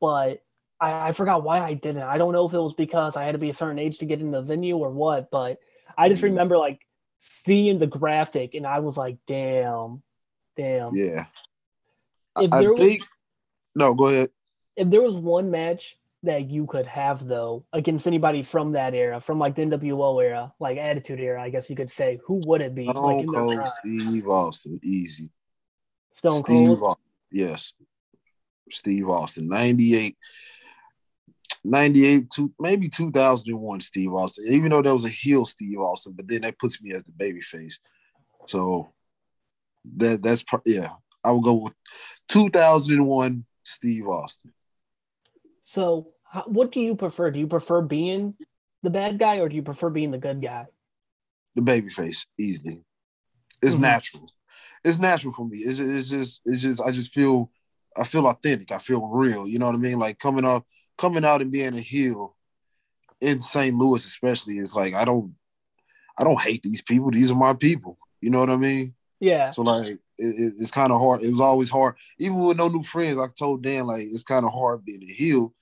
but 0.00 0.42
I, 0.82 1.08
I 1.08 1.12
forgot 1.12 1.44
why 1.44 1.60
I 1.60 1.74
didn't. 1.74 2.02
I 2.02 2.18
don't 2.18 2.32
know 2.32 2.44
if 2.44 2.52
it 2.52 2.58
was 2.58 2.74
because 2.74 3.16
I 3.16 3.24
had 3.24 3.32
to 3.32 3.38
be 3.38 3.50
a 3.50 3.54
certain 3.54 3.78
age 3.78 3.98
to 3.98 4.04
get 4.04 4.20
in 4.20 4.32
the 4.32 4.42
venue 4.42 4.76
or 4.76 4.90
what, 4.90 5.30
but 5.30 5.58
I 5.96 6.08
just 6.08 6.18
mm-hmm. 6.20 6.32
remember 6.32 6.58
like 6.58 6.80
seeing 7.20 7.78
the 7.78 7.86
graphic 7.86 8.54
and 8.54 8.66
I 8.66 8.80
was 8.80 8.96
like, 8.96 9.16
damn, 9.28 10.02
damn. 10.56 10.90
Yeah. 10.92 11.26
If 12.40 12.52
I 12.52 12.60
there 12.60 12.74
think 12.74 13.00
was, 13.00 13.08
no, 13.76 13.94
go 13.94 14.08
ahead. 14.08 14.30
If 14.76 14.90
there 14.90 15.02
was 15.02 15.14
one 15.14 15.50
match 15.50 15.96
that 16.24 16.48
you 16.50 16.66
could 16.66 16.86
have 16.86 17.26
though 17.26 17.64
against 17.72 18.06
anybody 18.08 18.42
from 18.42 18.72
that 18.72 18.94
era, 18.94 19.20
from 19.20 19.38
like 19.38 19.54
the 19.54 19.62
NWO 19.62 20.22
era, 20.24 20.52
like 20.58 20.78
Attitude 20.78 21.20
era, 21.20 21.40
I 21.40 21.50
guess 21.50 21.70
you 21.70 21.76
could 21.76 21.90
say, 21.90 22.18
who 22.26 22.40
would 22.46 22.60
it 22.60 22.74
be? 22.74 22.88
Stone 22.88 23.18
like 23.18 23.26
Cold 23.26 23.68
Steve 23.68 24.26
Austin, 24.26 24.80
easy. 24.82 25.30
Stone 26.12 26.40
Steve 26.40 26.78
Cold. 26.78 26.96
yes, 27.30 27.74
Steve 28.70 29.08
Austin, 29.08 29.48
ninety 29.48 29.94
eight. 29.94 30.16
98 31.64 32.30
to 32.30 32.52
maybe 32.58 32.88
2001 32.88 33.80
Steve 33.80 34.12
Austin, 34.12 34.46
even 34.48 34.70
though 34.70 34.82
that 34.82 34.92
was 34.92 35.04
a 35.04 35.10
heel 35.10 35.44
Steve 35.44 35.78
Austin, 35.78 36.14
but 36.16 36.26
then 36.28 36.42
that 36.42 36.58
puts 36.58 36.82
me 36.82 36.92
as 36.92 37.04
the 37.04 37.12
baby 37.12 37.40
face. 37.40 37.78
So 38.46 38.92
that 39.96 40.22
that's 40.22 40.44
yeah, 40.66 40.90
I 41.24 41.30
would 41.30 41.44
go 41.44 41.54
with 41.54 41.74
2001 42.28 43.44
Steve 43.62 44.06
Austin. 44.06 44.52
So 45.64 46.08
what 46.46 46.72
do 46.72 46.80
you 46.80 46.96
prefer? 46.96 47.30
Do 47.30 47.38
you 47.38 47.46
prefer 47.46 47.80
being 47.80 48.34
the 48.82 48.90
bad 48.90 49.18
guy 49.18 49.36
or 49.36 49.48
do 49.48 49.56
you 49.56 49.62
prefer 49.62 49.90
being 49.90 50.10
the 50.10 50.18
good 50.18 50.40
guy? 50.42 50.66
The 51.54 51.62
baby 51.62 51.90
face, 51.90 52.26
easily. 52.38 52.82
It's 53.62 53.74
mm-hmm. 53.74 53.82
natural. 53.82 54.32
It's 54.84 54.98
natural 54.98 55.32
for 55.32 55.46
me. 55.46 55.58
It's, 55.58 55.78
it's 55.78 56.08
just 56.08 56.40
it's 56.44 56.62
just 56.62 56.82
I 56.82 56.90
just 56.90 57.12
feel 57.12 57.50
I 57.96 58.04
feel 58.04 58.26
authentic. 58.26 58.72
I 58.72 58.78
feel 58.78 59.06
real. 59.06 59.46
You 59.46 59.58
know 59.58 59.66
what 59.66 59.74
I 59.74 59.78
mean? 59.78 59.98
Like 59.98 60.18
coming 60.18 60.44
off 60.44 60.64
coming 60.98 61.24
out 61.24 61.42
and 61.42 61.52
being 61.52 61.74
a 61.74 61.80
heel 61.80 62.36
in 63.20 63.40
St. 63.40 63.76
Louis, 63.76 64.04
especially, 64.04 64.58
is 64.58 64.74
like 64.74 64.94
I 64.94 65.04
don't 65.04 65.34
I 66.18 66.24
don't 66.24 66.40
hate 66.40 66.62
these 66.62 66.82
people. 66.82 67.10
These 67.10 67.30
are 67.30 67.36
my 67.36 67.54
people. 67.54 67.98
You 68.20 68.30
know 68.30 68.40
what 68.40 68.50
I 68.50 68.56
mean? 68.56 68.94
Yeah. 69.20 69.50
So 69.50 69.62
like 69.62 69.86
it, 69.86 70.00
it's 70.18 70.70
kind 70.70 70.92
of 70.92 71.00
hard. 71.00 71.22
It 71.22 71.30
was 71.30 71.40
always 71.40 71.70
hard, 71.70 71.96
even 72.18 72.38
with 72.38 72.56
no 72.56 72.68
new 72.68 72.82
friends. 72.82 73.18
I 73.18 73.26
told 73.28 73.62
Dan 73.62 73.86
like 73.86 74.06
it's 74.10 74.24
kind 74.24 74.44
of 74.44 74.52
hard 74.52 74.84
being 74.84 75.02
a 75.02 75.12
heel 75.12 75.54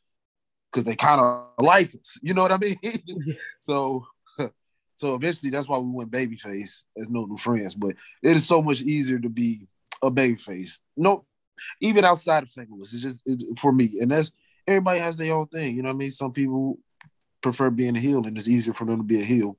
because 0.71 0.85
they 0.85 0.97
kind 0.97 1.21
of 1.21 1.45
like 1.59 1.95
us. 1.95 2.19
You 2.23 2.35
know 2.35 2.43
what 2.43 2.53
I 2.53 2.59
mean? 2.59 2.77
so. 3.61 4.07
So 4.97 5.14
eventually, 5.14 5.49
that's 5.49 5.66
why 5.66 5.79
we 5.79 5.90
went 5.90 6.11
babyface 6.11 6.85
as 6.99 7.09
no 7.09 7.25
new 7.25 7.38
friends. 7.38 7.75
But 7.75 7.97
it 8.23 8.37
is 8.37 8.47
so 8.47 8.61
much 8.61 8.83
easier 8.83 9.19
to 9.19 9.31
be 9.31 9.66
a 10.03 10.11
babyface. 10.11 10.81
No, 10.95 11.25
even 11.81 12.05
outside 12.05 12.43
of 12.43 12.51
St. 12.51 12.71
Louis, 12.71 12.93
it's 12.93 13.03
just 13.03 13.23
it's, 13.25 13.51
for 13.59 13.73
me, 13.73 13.99
and 14.01 14.11
that's 14.11 14.31
everybody 14.71 14.99
has 14.99 15.17
their 15.17 15.35
own 15.35 15.47
thing. 15.47 15.77
You 15.77 15.83
know 15.83 15.89
what 15.89 15.95
I 15.95 15.99
mean? 15.99 16.11
Some 16.11 16.33
people 16.33 16.79
prefer 17.43 17.71
being 17.71 17.97
a 17.97 18.01
heel, 18.01 18.27
and 18.27 18.37
it's 18.37 18.49
easier 18.49 18.75
for 18.75 18.85
them 18.85 18.99
to 18.99 19.03
be 19.03 19.21
a 19.21 19.25
heel. 19.25 19.57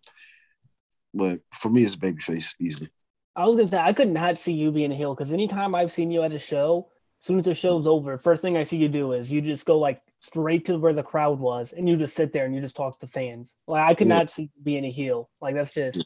But 1.14 1.40
for 1.54 1.70
me, 1.70 1.84
it's 1.84 1.96
babyface 1.96 2.56
easily. 2.60 2.90
I 3.36 3.46
was 3.46 3.56
gonna 3.56 3.68
say 3.68 3.80
I 3.80 3.94
could 3.94 4.10
not 4.10 4.38
see 4.38 4.54
you 4.54 4.72
being 4.72 4.92
a 4.92 4.96
heel 4.96 5.16
because 5.16 5.32
anytime 5.32 5.76
I've 5.76 5.92
seen 5.92 6.12
you 6.12 6.24
at 6.24 6.34
a 6.34 6.40
show, 6.40 6.90
as 7.22 7.28
soon 7.28 7.40
as 7.40 7.46
the 7.46 7.54
show's 7.54 7.88
over, 7.88 8.18
first 8.18 8.42
thing 8.42 8.58
I 8.58 8.64
see 8.64 8.78
you 8.78 8.90
do 8.90 9.14
is 9.14 9.32
you 9.32 9.42
just 9.42 9.66
go 9.66 9.78
like 9.80 10.02
straight 10.20 10.66
to 10.66 10.78
where 10.78 10.94
the 10.94 11.04
crowd 11.04 11.40
was, 11.40 11.74
and 11.74 11.88
you 11.88 11.98
just 11.98 12.16
sit 12.16 12.34
there 12.34 12.46
and 12.46 12.56
you 12.56 12.62
just 12.62 12.76
talk 12.76 13.00
to 13.00 13.08
fans. 13.08 13.56
Like 13.68 13.90
I 13.90 13.94
could 13.94 14.08
yeah. 14.08 14.20
not 14.20 14.30
see 14.30 14.50
being 14.64 14.86
a 14.86 14.92
heel. 14.92 15.30
Like 15.42 15.56
that's 15.56 15.72
just, 15.72 16.06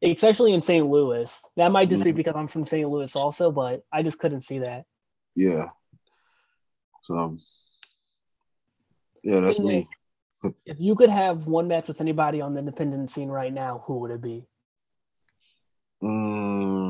yeah. 0.00 0.12
especially 0.12 0.52
in 0.52 0.60
St. 0.60 0.86
Louis. 0.86 1.42
That 1.56 1.72
might 1.72 1.88
just 1.88 2.00
mm-hmm. 2.00 2.10
be 2.10 2.12
because 2.12 2.34
I'm 2.36 2.48
from 2.48 2.66
St. 2.66 2.88
Louis 2.88 3.14
also, 3.14 3.50
but 3.50 3.82
I 3.92 4.02
just 4.02 4.18
couldn't 4.18 4.42
see 4.42 4.60
that. 4.60 4.84
Yeah. 5.34 5.68
So 7.02 7.36
yeah, 9.26 9.40
that's 9.40 9.58
me. 9.58 9.88
if 10.64 10.78
you 10.78 10.94
could 10.94 11.10
have 11.10 11.48
one 11.48 11.66
match 11.66 11.88
with 11.88 12.00
anybody 12.00 12.40
on 12.40 12.54
the 12.54 12.60
independent 12.60 13.10
scene 13.10 13.28
right 13.28 13.52
now, 13.52 13.82
who 13.84 13.98
would 13.98 14.12
it 14.12 14.22
be? 14.22 14.46
Mm. 16.00 16.86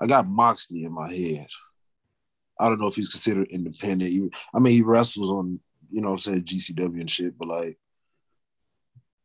I 0.00 0.06
got 0.06 0.26
Moxley 0.26 0.84
in 0.84 0.92
my 0.92 1.12
head. 1.12 1.46
I 2.58 2.70
don't 2.70 2.80
know 2.80 2.86
if 2.86 2.94
he's 2.94 3.10
considered 3.10 3.48
independent. 3.50 4.10
He, 4.10 4.30
I 4.54 4.58
mean, 4.58 4.72
he 4.72 4.80
wrestles 4.80 5.28
on, 5.28 5.60
you 5.90 6.00
know 6.00 6.12
I'm 6.12 6.18
saying, 6.18 6.44
GCW 6.44 7.00
and 7.00 7.10
shit, 7.10 7.36
but 7.38 7.48
like, 7.48 7.78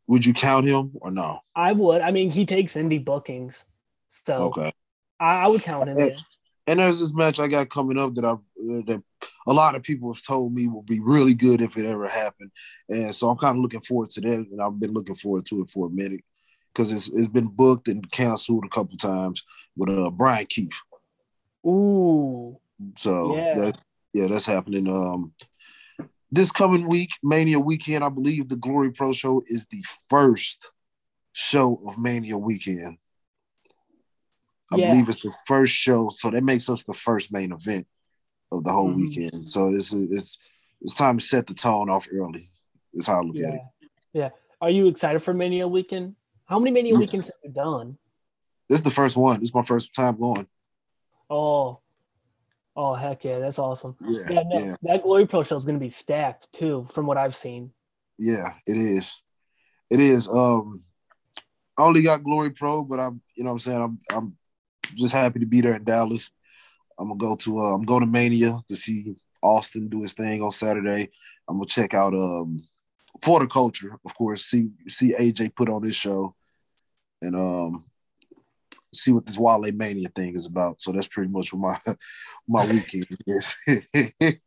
would 0.08 0.26
you 0.26 0.34
count 0.34 0.68
him 0.68 0.92
or 0.96 1.10
no? 1.10 1.40
I 1.56 1.72
would. 1.72 2.02
I 2.02 2.12
mean, 2.12 2.32
he 2.32 2.46
takes 2.46 2.74
indie 2.74 3.04
bookings. 3.04 3.64
So 4.10 4.34
okay. 4.34 4.74
I, 5.20 5.44
I 5.44 5.48
would 5.48 5.62
count 5.62 5.90
him. 5.90 5.98
And, 5.98 6.14
and, 6.68 6.80
there's 6.80 7.00
this 7.00 7.14
match 7.14 7.40
I 7.40 7.48
got 7.48 7.70
coming 7.70 7.98
up 7.98 8.16
that 8.16 8.26
I 8.26 8.36
that 8.86 9.04
a 9.48 9.54
lot 9.54 9.76
of 9.76 9.84
people 9.84 10.14
have 10.14 10.24
told 10.24 10.54
me 10.54 10.68
will 10.68 10.84
be 10.84 11.00
really 11.00 11.34
good 11.34 11.62
if 11.62 11.78
it 11.78 11.86
ever 11.86 12.08
happened, 12.08 12.52
and 12.90 13.14
so 13.14 13.30
I'm 13.30 13.38
kind 13.38 13.58
of 13.58 13.62
looking 13.62 13.82
forward 13.82 14.10
to 14.12 14.22
that. 14.22 14.48
And 14.52 14.62
I've 14.62 14.80
been 14.80 14.94
looking 14.94 15.16
forward 15.16 15.46
to 15.48 15.62
it 15.62 15.70
for 15.70 15.88
a 15.88 15.92
minute 15.92 16.22
because 16.74 16.92
it's 16.92 17.10
it's 17.10 17.28
been 17.28 17.48
booked 17.48 17.88
and 17.88 18.10
canceled 18.12 18.66
a 18.66 18.70
couple 18.70 18.98
times 18.98 19.44
with 19.78 19.90
uh 19.90 20.12
Bryan 20.12 20.48
Keith. 20.50 20.82
Ooh. 21.66 22.60
So 22.98 23.36
yeah. 23.36 23.54
that 23.56 23.82
yeah, 24.14 24.28
that's 24.30 24.46
happening. 24.46 24.90
Um, 24.90 25.34
this 26.32 26.52
coming 26.52 26.88
week, 26.88 27.12
Mania 27.24 27.60
weekend, 27.60 28.04
I 28.04 28.10
believe 28.10 28.50
the 28.50 28.56
Glory 28.58 28.92
Pro 28.92 29.14
Show 29.14 29.42
is 29.48 29.68
the 29.68 29.84
first 30.10 30.74
show 31.34 31.82
of 31.88 31.98
Mania 31.98 32.38
weekend. 32.38 32.98
I 34.74 34.78
yeah. 34.78 34.92
believe 34.92 35.10
it's 35.10 35.22
the 35.22 35.34
first 35.46 35.74
show, 35.74 36.10
so 36.10 36.32
that 36.32 36.44
makes 36.44 36.70
us 36.70 36.84
the 36.84 36.94
first 36.94 37.32
main 37.32 37.52
event 37.52 37.88
of 38.52 38.64
the 38.64 38.72
whole 38.72 38.90
mm-hmm. 38.90 39.02
weekend. 39.02 39.50
So 39.50 39.70
it's 39.70 39.94
it's 39.94 40.40
it's 40.82 40.94
time 40.94 41.18
to 41.18 41.26
set 41.26 41.48
the 41.48 41.54
tone 41.54 41.90
off 41.90 42.08
early. 42.12 42.52
Is 42.94 43.08
how 43.08 43.20
I 43.20 43.22
look 43.22 43.36
yeah. 43.36 43.48
at 43.48 43.54
it. 43.54 43.62
Yeah. 44.14 44.30
Are 44.62 44.70
you 44.70 44.88
excited 44.88 45.22
for 45.22 45.34
Mania 45.34 45.68
weekend? 45.68 46.16
How 46.46 46.60
many 46.60 46.72
Mania 46.72 46.94
yes. 46.94 47.00
weekends 47.00 47.28
have 47.28 47.36
you 47.44 47.52
done? 47.52 47.98
This 48.70 48.80
is 48.80 48.84
the 48.84 48.92
first 48.92 49.18
one. 49.18 49.40
This 49.40 49.50
is 49.50 49.56
my 49.56 49.64
first 49.64 49.94
time 49.94 50.20
going. 50.20 50.48
Oh, 51.30 51.80
oh 52.76 52.96
heck 52.96 53.24
yeah, 53.24 53.40
that's 53.40 53.60
awesome. 53.60 53.96
Yeah, 54.02 54.20
yeah, 54.30 54.44
no, 54.44 54.60
yeah. 54.60 54.76
that 54.84 55.04
Glory 55.04 55.28
Pro 55.28 55.44
show 55.44 55.58
is 55.58 55.66
going 55.66 55.76
to 55.76 55.84
be 55.84 55.90
stacked 55.90 56.48
too, 56.54 56.88
from 56.92 57.06
what 57.06 57.18
I've 57.18 57.36
seen. 57.36 57.72
Yeah, 58.18 58.54
it 58.66 58.78
is. 58.78 59.22
It 59.90 60.00
is. 60.00 60.28
Um, 60.28 60.84
I 61.78 61.84
only 61.84 62.02
got 62.02 62.24
Glory 62.24 62.52
Pro, 62.52 62.84
but 62.84 63.00
I'm, 63.00 63.22
you 63.36 63.44
know, 63.44 63.50
what 63.50 63.54
I'm 63.54 63.60
saying 63.60 63.82
I'm, 63.82 64.00
I'm 64.16 64.38
just 64.94 65.14
happy 65.14 65.40
to 65.40 65.46
be 65.46 65.62
there 65.62 65.76
in 65.76 65.84
Dallas. 65.84 66.32
I'm 67.00 67.08
gonna 67.08 67.18
go 67.18 67.36
to, 67.36 67.60
uh, 67.60 67.74
I'm 67.74 67.84
going 67.84 68.02
to 68.02 68.08
Mania 68.08 68.60
to 68.68 68.76
see 68.76 69.16
Austin 69.42 69.90
do 69.90 70.02
his 70.02 70.14
thing 70.14 70.42
on 70.42 70.52
Saturday. 70.52 71.10
I'm 71.48 71.58
gonna 71.58 71.68
check 71.68 71.94
out 71.94 72.14
um 72.14 72.64
for 73.22 73.40
the 73.40 73.48
culture, 73.48 73.98
of 74.06 74.16
course. 74.16 74.46
See 74.46 74.70
see 74.88 75.14
AJ 75.14 75.56
put 75.56 75.70
on 75.70 75.84
this 75.84 75.96
show, 75.96 76.36
and 77.22 77.36
um 77.36 77.86
see 78.94 79.12
what 79.12 79.26
this 79.26 79.38
Wale 79.38 79.72
Mania 79.74 80.10
thing 80.10 80.36
is 80.36 80.46
about. 80.46 80.82
So 80.82 80.92
that's 80.92 81.08
pretty 81.08 81.32
much 81.32 81.54
what 81.54 81.80
my 81.88 81.94
my 82.48 82.66
weekend 82.72 83.08
is. 83.28 83.56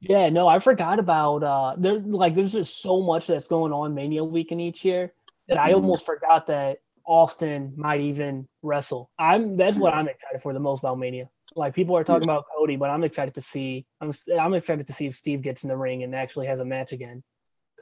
yeah, 0.00 0.28
no, 0.30 0.48
I 0.48 0.58
forgot 0.58 0.98
about 0.98 1.42
uh 1.42 1.74
there 1.78 1.98
like 1.98 2.34
there's 2.34 2.52
just 2.52 2.82
so 2.82 3.00
much 3.00 3.26
that's 3.26 3.48
going 3.48 3.72
on 3.72 3.94
Mania 3.94 4.24
weekend 4.24 4.60
each 4.60 4.84
year 4.84 5.12
that 5.48 5.58
I 5.58 5.70
mm. 5.70 5.74
almost 5.74 6.06
forgot 6.06 6.46
that 6.48 6.78
Austin 7.06 7.72
might 7.76 8.00
even 8.00 8.48
wrestle. 8.62 9.10
I'm 9.18 9.56
that's 9.56 9.76
what 9.76 9.94
I'm 9.94 10.08
excited 10.08 10.42
for 10.42 10.52
the 10.52 10.60
most 10.60 10.80
about 10.80 10.98
Mania. 10.98 11.28
Like 11.56 11.74
people 11.74 11.96
are 11.96 12.04
talking 12.04 12.22
about 12.22 12.44
Cody, 12.56 12.76
but 12.76 12.90
I'm 12.90 13.04
excited 13.04 13.34
to 13.34 13.40
see. 13.40 13.86
I'm 14.00 14.12
I'm 14.38 14.54
excited 14.54 14.86
to 14.86 14.92
see 14.92 15.06
if 15.06 15.16
Steve 15.16 15.42
gets 15.42 15.64
in 15.64 15.68
the 15.68 15.76
ring 15.76 16.02
and 16.02 16.14
actually 16.14 16.46
has 16.46 16.60
a 16.60 16.64
match 16.64 16.92
again. 16.92 17.22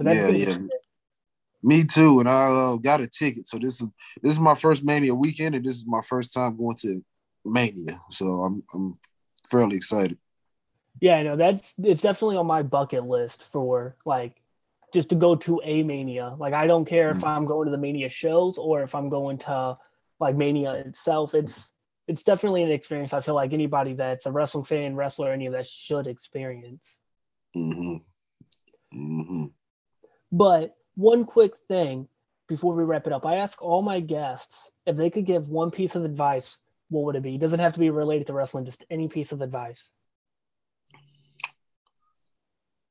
Yeah, 0.01 0.29
yeah. 0.29 0.59
Me 1.63 1.85
too, 1.85 2.21
and 2.21 2.29
I 2.29 2.47
uh, 2.47 2.77
got 2.77 3.01
a 3.01 3.07
ticket. 3.07 3.49
So 3.49 3.59
this 3.59 3.81
is 3.81 3.89
this 4.23 4.33
is 4.33 4.41
my 4.41 4.55
first 4.55 4.85
Mania 4.85 5.15
weekend, 5.15 5.55
and 5.55 5.65
this 5.65 5.75
is 5.75 5.87
my 5.87 6.01
first 6.03 6.33
time 6.33 6.57
going 6.57 6.77
to 6.77 7.03
Mania. 7.45 8.01
So 8.11 8.43
I'm 8.43 8.63
I'm 8.73 8.99
fairly 9.51 9.77
excited. 9.77 10.19
Yeah, 11.01 11.17
I 11.17 11.23
know 11.23 11.37
that's 11.37 11.75
it's 11.83 12.03
definitely 12.03 12.37
on 12.37 12.47
my 12.47 12.63
bucket 12.63 13.05
list 13.05 13.43
for 13.43 13.97
like 14.05 14.38
just 14.93 15.11
to 15.11 15.15
go 15.15 15.37
to 15.37 15.61
a 15.65 15.83
Mania. 15.83 16.35
Like 16.39 16.55
I 16.55 16.67
don't 16.67 16.85
care 16.85 17.11
if 17.11 17.25
I'm 17.25 17.45
going 17.45 17.67
to 17.67 17.71
the 17.71 17.79
Mania 17.79 18.09
shows 18.09 18.59
or 18.59 18.83
if 18.83 18.95
I'm 18.95 19.09
going 19.09 19.39
to 19.39 19.77
like 20.21 20.37
Mania 20.37 20.73
itself. 20.73 21.35
It's 21.35 21.73
it's 22.07 22.23
definitely 22.23 22.63
an 22.63 22.71
experience. 22.71 23.13
I 23.13 23.21
feel 23.21 23.35
like 23.35 23.53
anybody 23.53 23.93
that's 23.93 24.27
a 24.27 24.33
wrestling 24.33 24.65
fan, 24.65 24.97
wrestler, 24.97 25.33
any 25.33 25.47
of 25.47 25.53
that 25.53 25.67
should 25.67 26.07
experience. 26.07 27.01
Mm-hmm. 27.55 27.97
Mm-hmm. 28.99 29.45
But 30.33 30.75
one 30.95 31.25
quick 31.25 31.53
thing 31.69 32.09
before 32.49 32.75
we 32.75 32.85
wrap 32.85 33.07
it 33.07 33.13
up, 33.13 33.27
I 33.27 33.37
ask 33.37 33.61
all 33.61 33.83
my 33.83 34.01
guests 34.01 34.71
if 34.87 34.97
they 34.97 35.11
could 35.11 35.27
give 35.27 35.49
one 35.49 35.71
piece 35.71 35.95
of 35.95 36.05
advice. 36.05 36.59
What 36.89 37.05
would 37.05 37.17
it 37.17 37.23
be? 37.23 37.35
It 37.35 37.41
doesn't 37.41 37.61
have 37.61 37.75
to 37.75 37.79
be 37.79 37.91
related 37.91 38.27
to 38.29 38.33
wrestling. 38.33 38.65
Just 38.65 38.85
any 38.91 39.09
piece 39.09 39.33
of 39.33 39.43
advice. 39.43 39.91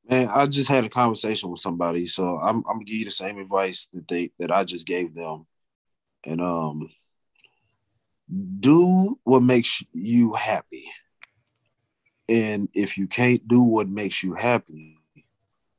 Man, 0.10 0.30
I 0.34 0.46
just 0.48 0.70
had 0.70 0.86
a 0.86 0.90
conversation 0.90 1.50
with 1.50 1.60
somebody, 1.60 2.08
so 2.08 2.40
I'm, 2.40 2.58
I'm 2.58 2.76
gonna 2.76 2.86
give 2.86 2.96
you 2.96 3.06
the 3.06 3.12
same 3.12 3.40
advice 3.40 3.88
that 3.94 4.08
they 4.08 4.32
that 4.40 4.52
I 4.52 4.64
just 4.64 4.88
gave 4.88 5.14
them, 5.14 5.46
and 6.26 6.40
um, 6.40 6.90
do 8.60 9.20
what 9.24 9.44
makes 9.44 9.84
you 9.92 10.34
happy. 10.34 10.86
And 12.30 12.70
if 12.74 12.98
you 12.98 13.08
can't 13.08 13.46
do 13.48 13.64
what 13.64 13.90
makes 13.90 14.24
you 14.24 14.34
happy, 14.34 14.98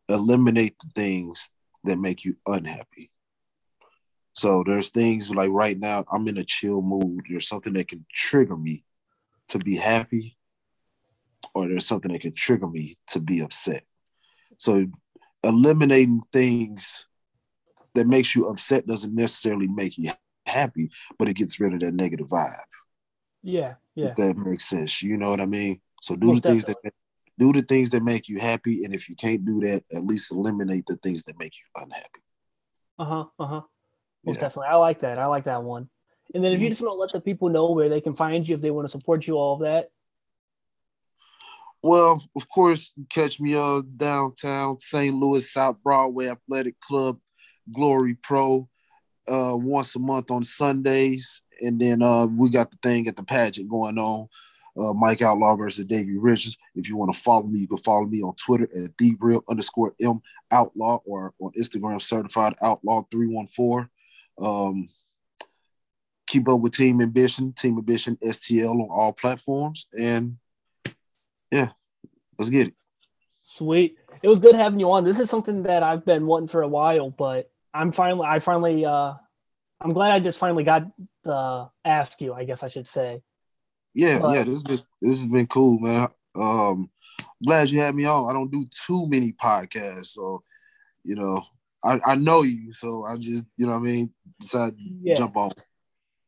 eliminate 0.08 0.78
the 0.78 0.90
things 0.94 1.50
that 1.84 1.98
make 1.98 2.24
you 2.24 2.36
unhappy. 2.46 3.10
So 4.32 4.62
there's 4.66 4.90
things 4.90 5.34
like 5.34 5.50
right 5.50 5.78
now, 5.78 6.04
I'm 6.12 6.28
in 6.28 6.38
a 6.38 6.44
chill 6.44 6.82
mood. 6.82 7.24
There's 7.28 7.48
something 7.48 7.72
that 7.74 7.88
can 7.88 8.04
trigger 8.12 8.56
me 8.56 8.84
to 9.48 9.58
be 9.58 9.76
happy, 9.76 10.36
or 11.54 11.66
there's 11.66 11.86
something 11.86 12.12
that 12.12 12.20
can 12.20 12.34
trigger 12.34 12.66
me 12.66 12.96
to 13.08 13.20
be 13.20 13.40
upset. 13.40 13.84
So 14.58 14.86
eliminating 15.42 16.22
things 16.32 17.06
that 17.94 18.06
makes 18.06 18.34
you 18.34 18.48
upset 18.48 18.86
doesn't 18.86 19.14
necessarily 19.14 19.66
make 19.66 19.98
you 19.98 20.12
happy, 20.46 20.90
but 21.18 21.28
it 21.28 21.34
gets 21.34 21.58
rid 21.60 21.72
of 21.72 21.80
that 21.80 21.94
negative 21.94 22.28
vibe. 22.28 22.52
Yeah, 23.42 23.74
yeah. 23.94 24.06
If 24.06 24.14
that 24.16 24.36
makes 24.36 24.64
sense, 24.64 25.02
you 25.02 25.16
know 25.16 25.30
what 25.30 25.40
I 25.40 25.46
mean. 25.46 25.80
So 26.02 26.16
do 26.16 26.28
Most 26.28 26.42
the 26.42 26.50
things 26.50 26.64
definitely. 26.64 26.90
that 26.90 26.94
do 27.38 27.52
the 27.52 27.62
things 27.62 27.90
that 27.90 28.02
make 28.02 28.28
you 28.28 28.40
happy, 28.40 28.84
and 28.84 28.94
if 28.94 29.08
you 29.08 29.14
can't 29.14 29.44
do 29.44 29.60
that, 29.60 29.84
at 29.94 30.04
least 30.04 30.32
eliminate 30.32 30.84
the 30.86 30.96
things 30.96 31.22
that 31.24 31.38
make 31.38 31.52
you 31.54 31.82
unhappy. 31.82 32.22
Uh 32.98 33.04
huh. 33.04 33.24
Uh 33.38 33.46
huh. 33.46 33.60
Most 34.24 34.36
yeah. 34.36 34.42
definitely, 34.42 34.68
I 34.68 34.74
like 34.76 35.00
that. 35.02 35.18
I 35.18 35.26
like 35.26 35.44
that 35.44 35.62
one. 35.62 35.88
And 36.34 36.44
then 36.44 36.52
if 36.52 36.60
you 36.60 36.68
just 36.68 36.82
want 36.82 36.92
to 36.92 36.98
let 36.98 37.12
the 37.12 37.20
people 37.20 37.48
know 37.48 37.72
where 37.72 37.88
they 37.88 38.00
can 38.00 38.14
find 38.14 38.46
you 38.46 38.56
if 38.56 38.60
they 38.60 38.70
want 38.70 38.86
to 38.86 38.90
support 38.90 39.26
you, 39.26 39.34
all 39.34 39.54
of 39.54 39.60
that. 39.60 39.90
Well, 41.82 42.28
of 42.34 42.48
course, 42.48 42.92
catch 43.08 43.40
me 43.40 43.54
uh 43.54 43.82
downtown 43.96 44.78
St. 44.78 45.14
Louis 45.14 45.50
South 45.50 45.76
Broadway 45.82 46.28
Athletic 46.28 46.80
Club, 46.80 47.18
Glory 47.72 48.14
Pro 48.14 48.68
uh, 49.30 49.56
once 49.56 49.94
a 49.94 49.98
month 49.98 50.30
on 50.30 50.42
Sundays, 50.42 51.42
and 51.60 51.80
then 51.80 52.02
uh, 52.02 52.26
we 52.26 52.50
got 52.50 52.70
the 52.70 52.78
thing 52.82 53.06
at 53.06 53.16
the 53.16 53.22
pageant 53.22 53.68
going 53.68 53.98
on. 53.98 54.28
Uh, 54.78 54.92
Mike 54.94 55.22
Outlaw 55.22 55.56
versus 55.56 55.84
Davey 55.84 56.16
Richards. 56.16 56.56
If 56.76 56.88
you 56.88 56.96
want 56.96 57.12
to 57.12 57.18
follow 57.18 57.42
me, 57.44 57.60
you 57.60 57.68
can 57.68 57.78
follow 57.78 58.06
me 58.06 58.22
on 58.22 58.34
Twitter 58.36 58.68
at 58.84 58.96
the 58.96 59.16
real 59.18 59.42
underscore 59.48 59.94
M 60.00 60.20
Outlaw 60.52 61.00
or 61.04 61.34
on 61.40 61.52
Instagram 61.58 62.00
certified 62.00 62.54
outlaw 62.62 63.04
314. 63.10 63.88
Um, 64.40 64.88
keep 66.28 66.48
up 66.48 66.60
with 66.60 66.74
Team 66.74 67.00
Ambition, 67.00 67.52
Team 67.54 67.76
Ambition 67.76 68.18
STL 68.24 68.74
on 68.74 68.88
all 68.88 69.12
platforms. 69.12 69.88
And 69.98 70.36
yeah, 71.50 71.68
let's 72.38 72.50
get 72.50 72.68
it. 72.68 72.74
Sweet. 73.42 73.96
It 74.22 74.28
was 74.28 74.40
good 74.40 74.54
having 74.54 74.80
you 74.80 74.90
on. 74.90 75.04
This 75.04 75.18
is 75.18 75.30
something 75.30 75.62
that 75.62 75.82
I've 75.82 76.04
been 76.04 76.26
wanting 76.26 76.48
for 76.48 76.62
a 76.62 76.68
while, 76.68 77.10
but 77.10 77.50
I'm 77.72 77.92
finally 77.92 78.26
I 78.26 78.40
finally 78.40 78.84
uh 78.84 79.14
I'm 79.80 79.92
glad 79.92 80.12
I 80.12 80.20
just 80.20 80.38
finally 80.38 80.64
got 80.64 80.82
the 81.24 81.68
ask 81.84 82.20
you, 82.20 82.34
I 82.34 82.44
guess 82.44 82.62
I 82.62 82.68
should 82.68 82.88
say. 82.88 83.22
Yeah, 83.94 84.18
but, 84.20 84.34
yeah, 84.34 84.44
this 84.44 84.54
has 84.54 84.62
been 84.64 84.82
this 85.00 85.16
has 85.18 85.26
been 85.26 85.46
cool, 85.46 85.78
man. 85.78 86.08
Um 86.34 86.90
glad 87.44 87.70
you 87.70 87.80
had 87.80 87.94
me 87.94 88.04
on. 88.04 88.28
I 88.28 88.32
don't 88.32 88.50
do 88.50 88.66
too 88.86 89.08
many 89.08 89.32
podcasts, 89.32 90.06
so 90.06 90.42
you 91.04 91.14
know, 91.14 91.42
I, 91.84 92.00
I 92.04 92.14
know 92.16 92.42
you, 92.42 92.72
so 92.72 93.04
I 93.04 93.16
just, 93.16 93.46
you 93.56 93.66
know 93.66 93.74
I 93.74 93.78
mean, 93.78 94.12
decided 94.40 94.76
yeah. 95.02 95.14
jump 95.14 95.36
on. 95.36 95.52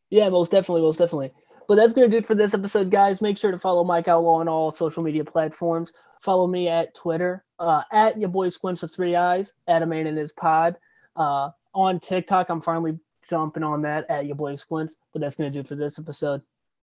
Yeah, 0.08 0.28
most 0.28 0.52
definitely, 0.52 0.82
most 0.82 0.98
definitely. 0.98 1.32
But 1.70 1.76
that's 1.76 1.92
gonna 1.92 2.08
do 2.08 2.16
it 2.16 2.26
for 2.26 2.34
this 2.34 2.52
episode, 2.52 2.90
guys. 2.90 3.22
Make 3.22 3.38
sure 3.38 3.52
to 3.52 3.58
follow 3.58 3.84
Mike 3.84 4.08
Outlaw 4.08 4.40
on 4.40 4.48
all 4.48 4.72
social 4.72 5.04
media 5.04 5.24
platforms. 5.24 5.92
Follow 6.20 6.48
me 6.48 6.66
at 6.66 6.96
Twitter, 6.96 7.44
uh, 7.60 7.82
at 7.92 8.18
your 8.18 8.28
boy 8.28 8.48
Squints 8.48 8.82
of 8.82 8.92
Three 8.92 9.14
Eyes, 9.14 9.52
at 9.68 9.80
a 9.80 9.86
man 9.86 10.08
in 10.08 10.16
his 10.16 10.32
pod. 10.32 10.74
Uh, 11.14 11.50
on 11.72 12.00
TikTok, 12.00 12.48
I'm 12.48 12.60
finally 12.60 12.98
jumping 13.22 13.62
on 13.62 13.82
that 13.82 14.10
at 14.10 14.26
your 14.26 14.34
boy 14.34 14.56
Squints, 14.56 14.96
but 15.12 15.22
that's 15.22 15.36
going 15.36 15.48
to 15.48 15.54
do 15.56 15.60
it 15.60 15.68
for 15.68 15.76
this 15.76 15.96
episode. 15.96 16.42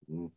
Mm. 0.08 0.30